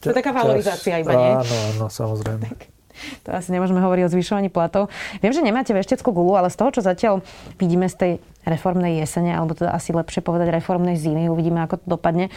to 0.00 0.06
je 0.08 0.16
taká 0.16 0.32
valorizácia 0.32 1.04
iba, 1.04 1.12
nie? 1.12 1.32
Áno, 1.36 1.56
áno, 1.76 1.86
samozrejme. 1.92 2.48
Tak. 2.48 2.79
To 3.24 3.34
asi 3.34 3.50
nemôžeme 3.50 3.80
hovoriť 3.80 4.02
o 4.06 4.12
zvyšovaní 4.12 4.48
platov. 4.48 4.88
Viem, 5.20 5.32
že 5.32 5.44
nemáte 5.44 5.72
vešteckú 5.74 6.10
gulu, 6.10 6.36
ale 6.36 6.52
z 6.52 6.56
toho, 6.58 6.70
čo 6.74 6.80
zatiaľ 6.84 7.24
vidíme 7.58 7.86
z 7.90 7.96
tej 7.96 8.12
reformnej 8.48 9.04
jesene, 9.04 9.36
alebo 9.36 9.52
teda 9.52 9.76
asi 9.76 9.92
lepšie 9.92 10.24
povedať 10.24 10.48
reformnej 10.48 10.96
zimy, 10.96 11.28
uvidíme, 11.28 11.60
ako 11.60 11.76
to 11.76 11.86
dopadne. 11.86 12.26
E, 12.28 12.32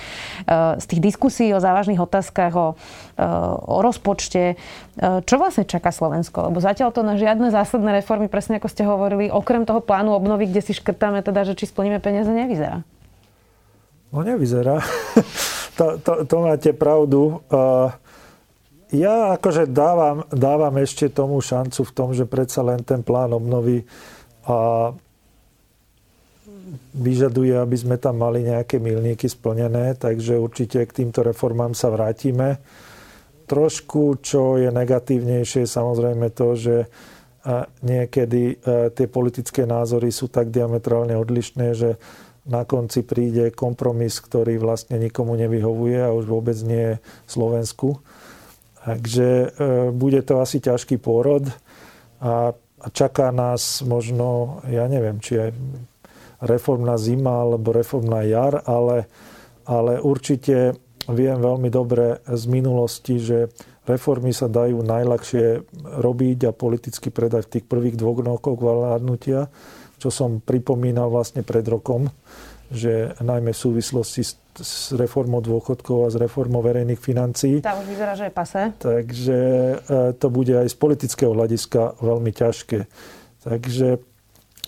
z 0.75 0.85
tých 0.85 0.99
diskusí 0.99 1.47
o 1.55 1.63
závažných 1.63 1.99
otázkach, 1.99 2.53
o, 2.59 2.67
e, 3.15 3.23
o 3.63 3.79
rozpočte, 3.79 4.43
e, 4.43 4.55
čo 4.99 5.35
vlastne 5.39 5.63
čaká 5.63 5.95
Slovensko? 5.95 6.51
Lebo 6.51 6.59
zatiaľ 6.59 6.91
to 6.91 7.07
na 7.07 7.15
žiadne 7.15 7.47
zásadné 7.55 8.03
reformy, 8.03 8.27
presne 8.27 8.59
ako 8.59 8.67
ste 8.67 8.83
hovorili, 8.83 9.31
okrem 9.31 9.63
toho 9.63 9.79
plánu 9.79 10.11
obnovy, 10.11 10.51
kde 10.51 10.59
si 10.59 10.75
škrtáme 10.75 11.23
teda, 11.23 11.47
že 11.47 11.55
či 11.55 11.71
splníme 11.71 12.03
peniaze, 12.03 12.27
nevyzerá. 12.27 12.83
No 14.11 14.21
nevyzerá. 14.21 14.83
to, 15.79 15.97
to, 16.03 16.11
to 16.27 16.35
máte 16.43 16.69
pravdu. 16.75 17.39
Uh 17.47 18.02
ja 18.93 19.33
akože 19.33 19.65
dávam, 19.73 20.23
dávam 20.29 20.77
ešte 20.77 21.09
tomu 21.09 21.41
šancu 21.41 21.81
v 21.81 21.95
tom, 21.97 22.09
že 22.13 22.29
predsa 22.29 22.61
len 22.61 22.85
ten 22.85 23.01
plán 23.01 23.33
obnovy 23.33 23.81
a 24.45 24.93
vyžaduje, 26.93 27.57
aby 27.57 27.77
sme 27.77 27.97
tam 27.97 28.21
mali 28.21 28.45
nejaké 28.45 28.77
milníky 28.77 29.25
splnené, 29.25 29.97
takže 29.97 30.37
určite 30.37 30.85
k 30.85 30.95
týmto 31.03 31.25
reformám 31.25 31.73
sa 31.73 31.89
vrátime. 31.89 32.61
Trošku, 33.49 34.23
čo 34.23 34.55
je 34.61 34.69
negatívnejšie, 34.71 35.67
samozrejme 35.67 36.31
to, 36.31 36.55
že 36.55 36.75
niekedy 37.83 38.55
tie 38.95 39.07
politické 39.11 39.67
názory 39.67 40.15
sú 40.15 40.31
tak 40.31 40.47
diametrálne 40.47 41.17
odlišné, 41.19 41.67
že 41.75 41.99
na 42.47 42.63
konci 42.63 43.03
príde 43.03 43.51
kompromis, 43.51 44.19
ktorý 44.23 44.59
vlastne 44.59 44.95
nikomu 44.99 45.35
nevyhovuje 45.35 45.99
a 45.99 46.15
už 46.15 46.23
vôbec 46.27 46.55
nie 46.63 46.95
je 46.95 46.95
Slovensku. 47.27 47.99
Takže 48.83 49.27
e, 49.27 49.47
bude 49.95 50.19
to 50.27 50.43
asi 50.43 50.59
ťažký 50.59 50.99
pôrod 50.99 51.47
a 52.19 52.51
čaká 52.91 53.31
nás 53.31 53.79
možno, 53.87 54.59
ja 54.67 54.91
neviem, 54.91 55.23
či 55.23 55.39
aj 55.39 55.51
reformná 56.43 56.99
zima 56.99 57.47
alebo 57.47 57.71
reformná 57.71 58.27
jar, 58.27 58.59
ale, 58.67 59.07
ale 59.63 60.03
určite 60.03 60.75
viem 61.07 61.39
veľmi 61.39 61.71
dobre 61.71 62.19
z 62.27 62.43
minulosti, 62.51 63.23
že 63.23 63.47
reformy 63.87 64.35
sa 64.35 64.51
dajú 64.51 64.83
najľahšie 64.83 65.45
robiť 66.03 66.39
a 66.47 66.55
politicky 66.55 67.07
predať 67.07 67.47
v 67.47 67.53
tých 67.59 67.65
prvých 67.67 67.95
dvoch 67.95 68.19
rokoch 68.19 68.59
vládnutia, 68.59 69.47
čo 69.99 70.11
som 70.11 70.43
pripomínal 70.43 71.07
vlastne 71.07 71.43
pred 71.47 71.63
rokom, 71.67 72.11
že 72.71 73.17
najmä 73.19 73.51
v 73.51 73.63
súvislosti 73.63 74.21
s 74.23 74.43
s 74.61 74.93
reformou 74.93 75.41
dôchodkov 75.41 76.05
a 76.05 76.13
s 76.13 76.15
reformou 76.19 76.61
verejných 76.61 77.01
financií. 77.01 77.57
Tá 77.65 77.73
už 77.73 77.89
vyzerá, 77.89 78.13
že 78.13 78.29
je 78.29 78.33
pase. 78.33 78.61
Takže 78.77 79.39
e, 79.81 80.13
to 80.13 80.27
bude 80.29 80.53
aj 80.53 80.69
z 80.69 80.77
politického 80.77 81.33
hľadiska 81.33 81.97
veľmi 81.97 82.29
ťažké. 82.29 82.85
Takže 83.41 83.87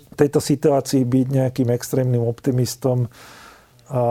v 0.10 0.16
tejto 0.18 0.40
situácii 0.42 1.06
byť 1.06 1.28
nejakým 1.30 1.70
extrémnym 1.70 2.24
optimistom 2.26 3.12
a 3.86 4.02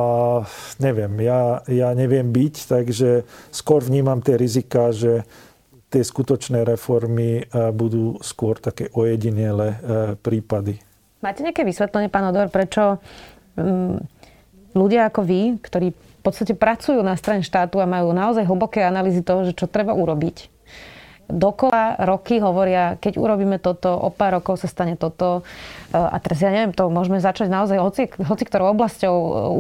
neviem, 0.79 1.11
ja, 1.19 1.67
ja 1.67 1.91
neviem 1.99 2.31
byť, 2.31 2.55
takže 2.71 3.27
skôr 3.51 3.83
vnímam 3.83 4.23
tie 4.23 4.39
rizika, 4.39 4.95
že 4.95 5.27
tie 5.91 6.07
skutočné 6.07 6.63
reformy 6.63 7.43
e, 7.43 7.75
budú 7.75 8.23
skôr 8.23 8.63
také 8.63 8.95
ojedinele 8.95 9.75
prípady. 10.23 10.79
Máte 11.25 11.41
nejaké 11.41 11.65
vysvetlenie, 11.65 12.13
pán 12.13 12.29
Odor, 12.29 12.53
prečo 12.53 13.01
ľudia 14.75 15.09
ako 15.09 15.21
vy, 15.23 15.41
ktorí 15.63 15.95
v 15.95 16.21
podstate 16.23 16.57
pracujú 16.57 17.01
na 17.05 17.15
strane 17.15 17.47
štátu 17.47 17.79
a 17.79 17.87
majú 17.87 18.11
naozaj 18.11 18.49
hlboké 18.49 18.83
analýzy 18.83 19.21
toho, 19.21 19.45
že 19.47 19.53
čo 19.55 19.71
treba 19.71 19.93
urobiť. 19.93 20.55
Dokola 21.25 21.97
roky 22.05 22.37
hovoria, 22.37 23.01
keď 23.01 23.17
urobíme 23.17 23.57
toto, 23.57 23.97
o 23.97 24.13
pár 24.13 24.37
rokov 24.41 24.61
sa 24.61 24.69
stane 24.69 24.93
toto. 24.93 25.41
E, 25.89 25.97
a 25.97 26.21
teraz 26.21 26.45
ja 26.45 26.53
neviem, 26.53 26.77
to 26.77 26.93
môžeme 26.93 27.17
začať 27.17 27.49
naozaj 27.49 27.81
hoci, 27.81 28.03
hoci 28.13 28.45
ktorou 28.45 28.77
oblasťou 28.77 29.15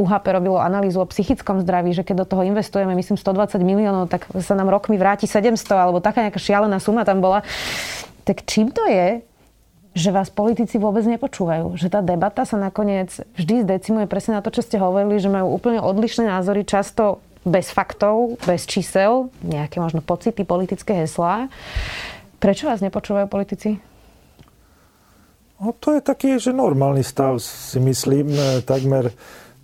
UHP 0.04 0.24
robilo 0.28 0.60
analýzu 0.60 1.00
o 1.00 1.08
psychickom 1.08 1.64
zdraví, 1.64 1.96
že 1.96 2.04
keď 2.04 2.24
do 2.24 2.36
toho 2.36 2.42
investujeme, 2.44 2.92
myslím, 2.92 3.16
120 3.16 3.64
miliónov, 3.64 4.12
tak 4.12 4.28
sa 4.44 4.52
nám 4.52 4.68
rokmi 4.68 5.00
vráti 5.00 5.24
700, 5.24 5.56
alebo 5.72 6.04
taká 6.04 6.28
nejaká 6.28 6.36
šialená 6.36 6.76
suma 6.84 7.00
tam 7.08 7.24
bola. 7.24 7.40
Tak 8.28 8.44
čím 8.44 8.68
to 8.68 8.84
je, 8.84 9.24
že 9.94 10.10
vás 10.10 10.26
politici 10.26 10.76
vôbec 10.76 11.06
nepočúvajú. 11.06 11.78
Že 11.78 11.88
tá 11.88 12.00
debata 12.02 12.42
sa 12.42 12.58
nakoniec 12.58 13.14
vždy 13.38 13.62
zdecimuje 13.62 14.10
presne 14.10 14.36
na 14.36 14.42
to, 14.42 14.50
čo 14.50 14.66
ste 14.66 14.82
hovorili, 14.82 15.22
že 15.22 15.30
majú 15.30 15.54
úplne 15.54 15.78
odlišné 15.78 16.26
názory, 16.26 16.66
často 16.66 17.22
bez 17.46 17.70
faktov, 17.70 18.34
bez 18.42 18.66
čísel, 18.66 19.30
nejaké 19.46 19.78
možno 19.78 20.02
pocity, 20.02 20.42
politické 20.42 21.06
heslá. 21.06 21.46
Prečo 22.42 22.66
vás 22.66 22.82
nepočúvajú 22.82 23.30
politici? 23.30 23.78
No, 25.62 25.70
to 25.78 25.94
je 25.94 26.02
taký, 26.02 26.36
že 26.42 26.50
normálny 26.50 27.06
stav, 27.06 27.38
si 27.38 27.78
myslím, 27.78 28.34
e, 28.34 28.60
takmer, 28.66 29.14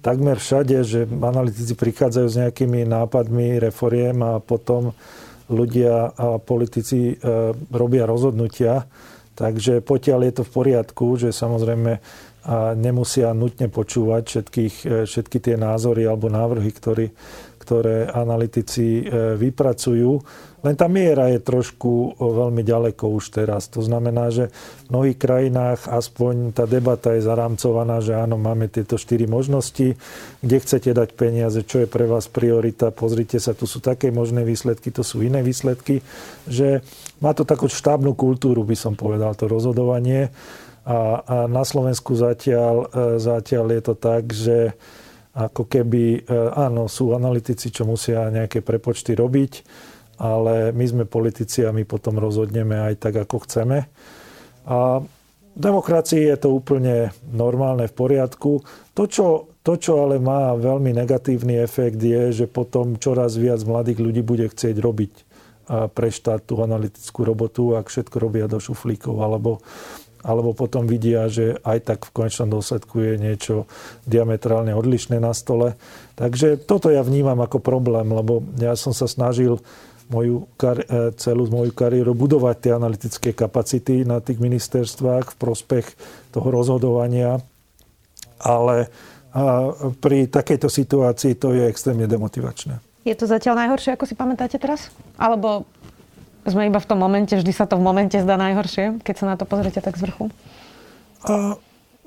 takmer 0.00 0.38
všade, 0.38 0.86
že 0.86 1.00
analytici 1.10 1.74
prichádzajú 1.74 2.26
s 2.30 2.38
nejakými 2.38 2.86
nápadmi 2.86 3.58
reforiem 3.58 4.22
a 4.22 4.38
potom 4.38 4.94
ľudia 5.50 6.14
a 6.14 6.38
politici 6.38 7.18
e, 7.18 7.26
robia 7.74 8.06
rozhodnutia 8.06 8.86
Takže 9.40 9.80
potiaľ 9.80 10.20
je 10.28 10.32
to 10.36 10.42
v 10.44 10.52
poriadku, 10.52 11.06
že 11.16 11.32
samozrejme 11.32 11.96
a 12.40 12.72
nemusia 12.72 13.36
nutne 13.36 13.68
počúvať 13.68 14.24
všetkých, 14.24 14.74
e, 14.88 14.88
všetky 15.04 15.38
tie 15.44 15.56
názory 15.60 16.08
alebo 16.08 16.32
návrhy, 16.32 16.72
ktorý, 16.72 17.12
ktoré 17.60 18.08
analytici 18.08 19.04
vypracujú 19.36 20.24
len 20.60 20.76
tá 20.76 20.92
miera 20.92 21.32
je 21.32 21.40
trošku 21.40 22.20
veľmi 22.20 22.60
ďaleko 22.60 23.16
už 23.16 23.32
teraz. 23.32 23.72
To 23.72 23.80
znamená, 23.80 24.28
že 24.28 24.52
v 24.86 24.88
mnohých 24.92 25.16
krajinách 25.16 25.88
aspoň 25.88 26.52
tá 26.52 26.68
debata 26.68 27.16
je 27.16 27.24
zarámcovaná, 27.24 28.04
že 28.04 28.12
áno, 28.12 28.36
máme 28.36 28.68
tieto 28.68 29.00
štyri 29.00 29.24
možnosti, 29.24 29.96
kde 30.44 30.56
chcete 30.60 30.92
dať 30.92 31.16
peniaze, 31.16 31.64
čo 31.64 31.80
je 31.80 31.88
pre 31.88 32.04
vás 32.04 32.28
priorita, 32.28 32.92
pozrite 32.92 33.40
sa, 33.40 33.56
tu 33.56 33.64
sú 33.64 33.80
také 33.80 34.12
možné 34.12 34.44
výsledky, 34.44 34.92
to 34.92 35.00
sú 35.00 35.24
iné 35.24 35.40
výsledky, 35.40 36.04
že 36.44 36.84
má 37.20 37.36
to 37.36 37.44
takú 37.44 37.68
štábnu 37.68 38.16
kultúru, 38.16 38.64
by 38.64 38.76
som 38.76 38.96
povedal, 38.96 39.36
to 39.36 39.44
rozhodovanie. 39.44 40.32
A, 40.88 41.20
a 41.20 41.36
na 41.46 41.62
Slovensku 41.62 42.16
zatiaľ, 42.16 42.88
e, 42.88 43.20
zatiaľ 43.20 43.66
je 43.76 43.82
to 43.84 43.94
tak, 43.94 44.24
že 44.32 44.72
ako 45.36 45.68
keby, 45.68 46.24
e, 46.24 46.36
áno, 46.56 46.88
sú 46.88 47.12
analytici, 47.12 47.68
čo 47.68 47.84
musia 47.84 48.32
nejaké 48.32 48.64
prepočty 48.64 49.12
robiť, 49.12 49.52
ale 50.16 50.72
my 50.72 50.84
sme 50.88 51.04
politici 51.04 51.62
a 51.62 51.76
my 51.76 51.84
potom 51.84 52.16
rozhodneme 52.16 52.76
aj 52.76 52.94
tak, 52.96 53.20
ako 53.20 53.44
chceme. 53.44 53.84
A 54.64 55.04
v 55.50 55.58
demokracii 55.60 56.24
je 56.32 56.36
to 56.40 56.48
úplne 56.56 57.12
normálne, 57.28 57.84
v 57.84 57.94
poriadku. 57.94 58.64
To 58.96 59.04
čo, 59.04 59.52
to, 59.60 59.76
čo 59.76 60.08
ale 60.08 60.16
má 60.16 60.56
veľmi 60.56 60.96
negatívny 60.96 61.60
efekt, 61.60 62.00
je, 62.00 62.32
že 62.32 62.46
potom 62.48 62.96
čoraz 62.96 63.36
viac 63.36 63.60
mladých 63.68 64.00
ľudí 64.00 64.22
bude 64.24 64.48
chcieť 64.48 64.76
robiť 64.80 65.29
pre 65.70 66.08
štát 66.10 66.42
tú 66.42 66.58
analytickú 66.58 67.22
robotu, 67.22 67.78
ak 67.78 67.86
všetko 67.86 68.16
robia 68.18 68.50
do 68.50 68.58
šuflíkov, 68.58 69.22
alebo, 69.22 69.62
alebo 70.26 70.50
potom 70.50 70.90
vidia, 70.90 71.30
že 71.30 71.54
aj 71.62 71.78
tak 71.86 71.98
v 72.10 72.14
konečnom 72.14 72.50
dôsledku 72.50 72.98
je 72.98 73.14
niečo 73.16 73.54
diametrálne 74.02 74.74
odlišné 74.74 75.22
na 75.22 75.30
stole. 75.30 75.78
Takže 76.18 76.58
toto 76.58 76.90
ja 76.90 77.06
vnímam 77.06 77.38
ako 77.38 77.62
problém, 77.62 78.10
lebo 78.10 78.42
ja 78.58 78.74
som 78.74 78.90
sa 78.90 79.06
snažil 79.06 79.62
moju 80.10 80.50
kar- 80.58 80.82
e, 80.82 81.14
celú 81.14 81.46
moju 81.46 81.70
kariéru 81.70 82.18
budovať 82.18 82.56
tie 82.58 82.72
analytické 82.74 83.30
kapacity 83.30 84.02
na 84.02 84.18
tých 84.18 84.42
ministerstvách 84.42 85.32
v 85.32 85.38
prospech 85.38 85.86
toho 86.34 86.48
rozhodovania. 86.50 87.38
Ale 88.42 88.90
pri 90.02 90.26
takejto 90.26 90.66
situácii 90.66 91.38
to 91.38 91.54
je 91.54 91.70
extrémne 91.70 92.10
demotivačné. 92.10 92.89
Je 93.04 93.14
to 93.16 93.24
zatiaľ 93.24 93.66
najhoršie, 93.66 93.96
ako 93.96 94.04
si 94.04 94.14
pamätáte 94.14 94.60
teraz? 94.60 94.92
Alebo 95.16 95.64
sme 96.44 96.68
iba 96.68 96.80
v 96.80 96.88
tom 96.88 97.00
momente, 97.00 97.32
vždy 97.36 97.52
sa 97.52 97.64
to 97.64 97.80
v 97.80 97.84
momente 97.84 98.16
zdá 98.16 98.36
najhoršie, 98.36 99.00
keď 99.04 99.14
sa 99.16 99.26
na 99.28 99.36
to 99.36 99.44
pozriete 99.44 99.80
tak 99.80 99.96
z 99.96 100.08
vrchu? 100.08 100.28
A, 101.24 101.56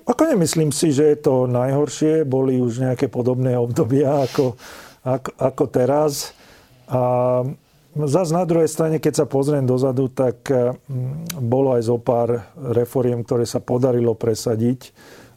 ako 0.06 0.22
nemyslím 0.30 0.74
si, 0.74 0.94
že 0.94 1.14
je 1.14 1.18
to 1.22 1.46
najhoršie. 1.50 2.26
Boli 2.26 2.62
už 2.62 2.82
nejaké 2.82 3.10
podobné 3.10 3.58
obdobia 3.58 4.26
ako, 4.26 4.58
ako, 5.06 5.30
ako 5.38 5.64
teraz. 5.70 6.34
A 6.90 7.42
Zas 7.94 8.34
na 8.34 8.42
druhej 8.42 8.66
strane, 8.66 8.98
keď 8.98 9.22
sa 9.22 9.26
pozriem 9.30 9.70
dozadu, 9.70 10.10
tak 10.10 10.50
mm, 10.50 11.38
bolo 11.46 11.78
aj 11.78 11.86
zo 11.86 12.02
pár 12.02 12.42
reforiem, 12.58 13.22
ktoré 13.22 13.46
sa 13.46 13.62
podarilo 13.62 14.18
presadiť 14.18 14.90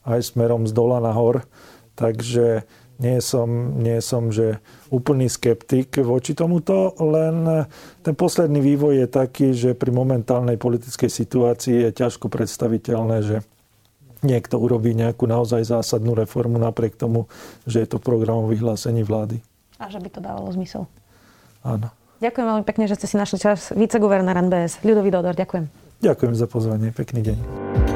aj 0.09 0.33
smerom 0.33 0.64
z 0.64 0.73
dola 0.73 0.97
nahor. 0.97 1.45
Takže 2.01 2.64
nie 2.97 3.21
som, 3.21 3.77
nie 3.77 4.01
som 4.01 4.33
že 4.33 4.64
úplný 4.90 5.27
skeptik 5.27 5.99
voči 6.03 6.33
tomuto, 6.35 6.94
len 7.03 7.66
ten 8.03 8.14
posledný 8.14 8.62
vývoj 8.62 9.05
je 9.05 9.09
taký, 9.09 9.46
že 9.53 9.70
pri 9.75 9.90
momentálnej 9.90 10.57
politickej 10.57 11.11
situácii 11.11 11.88
je 11.88 11.90
ťažko 11.90 12.31
predstaviteľné, 12.31 13.16
že 13.22 13.37
niekto 14.25 14.57
urobí 14.59 14.96
nejakú 14.96 15.29
naozaj 15.29 15.66
zásadnú 15.66 16.16
reformu 16.16 16.57
napriek 16.57 16.96
tomu, 16.96 17.31
že 17.68 17.85
je 17.85 17.88
to 17.88 17.99
program 18.01 18.49
vyhlásení 18.49 19.05
vlády. 19.07 19.42
A 19.77 19.92
že 19.92 20.01
by 20.01 20.09
to 20.09 20.20
dávalo 20.25 20.49
zmysel. 20.57 20.88
Áno. 21.66 21.92
Ďakujem 22.16 22.46
veľmi 22.49 22.64
pekne, 22.64 22.85
že 22.88 22.96
ste 22.96 23.07
si 23.12 23.16
našli 23.20 23.37
čas. 23.37 23.77
Viceguvernér 23.77 24.40
NBS, 24.40 24.81
Ľudový 24.81 25.12
Dodor, 25.12 25.37
ďakujem. 25.37 25.68
Ďakujem 26.01 26.33
za 26.33 26.46
pozvanie, 26.49 26.88
pekný 26.92 27.20
deň. 27.20 27.95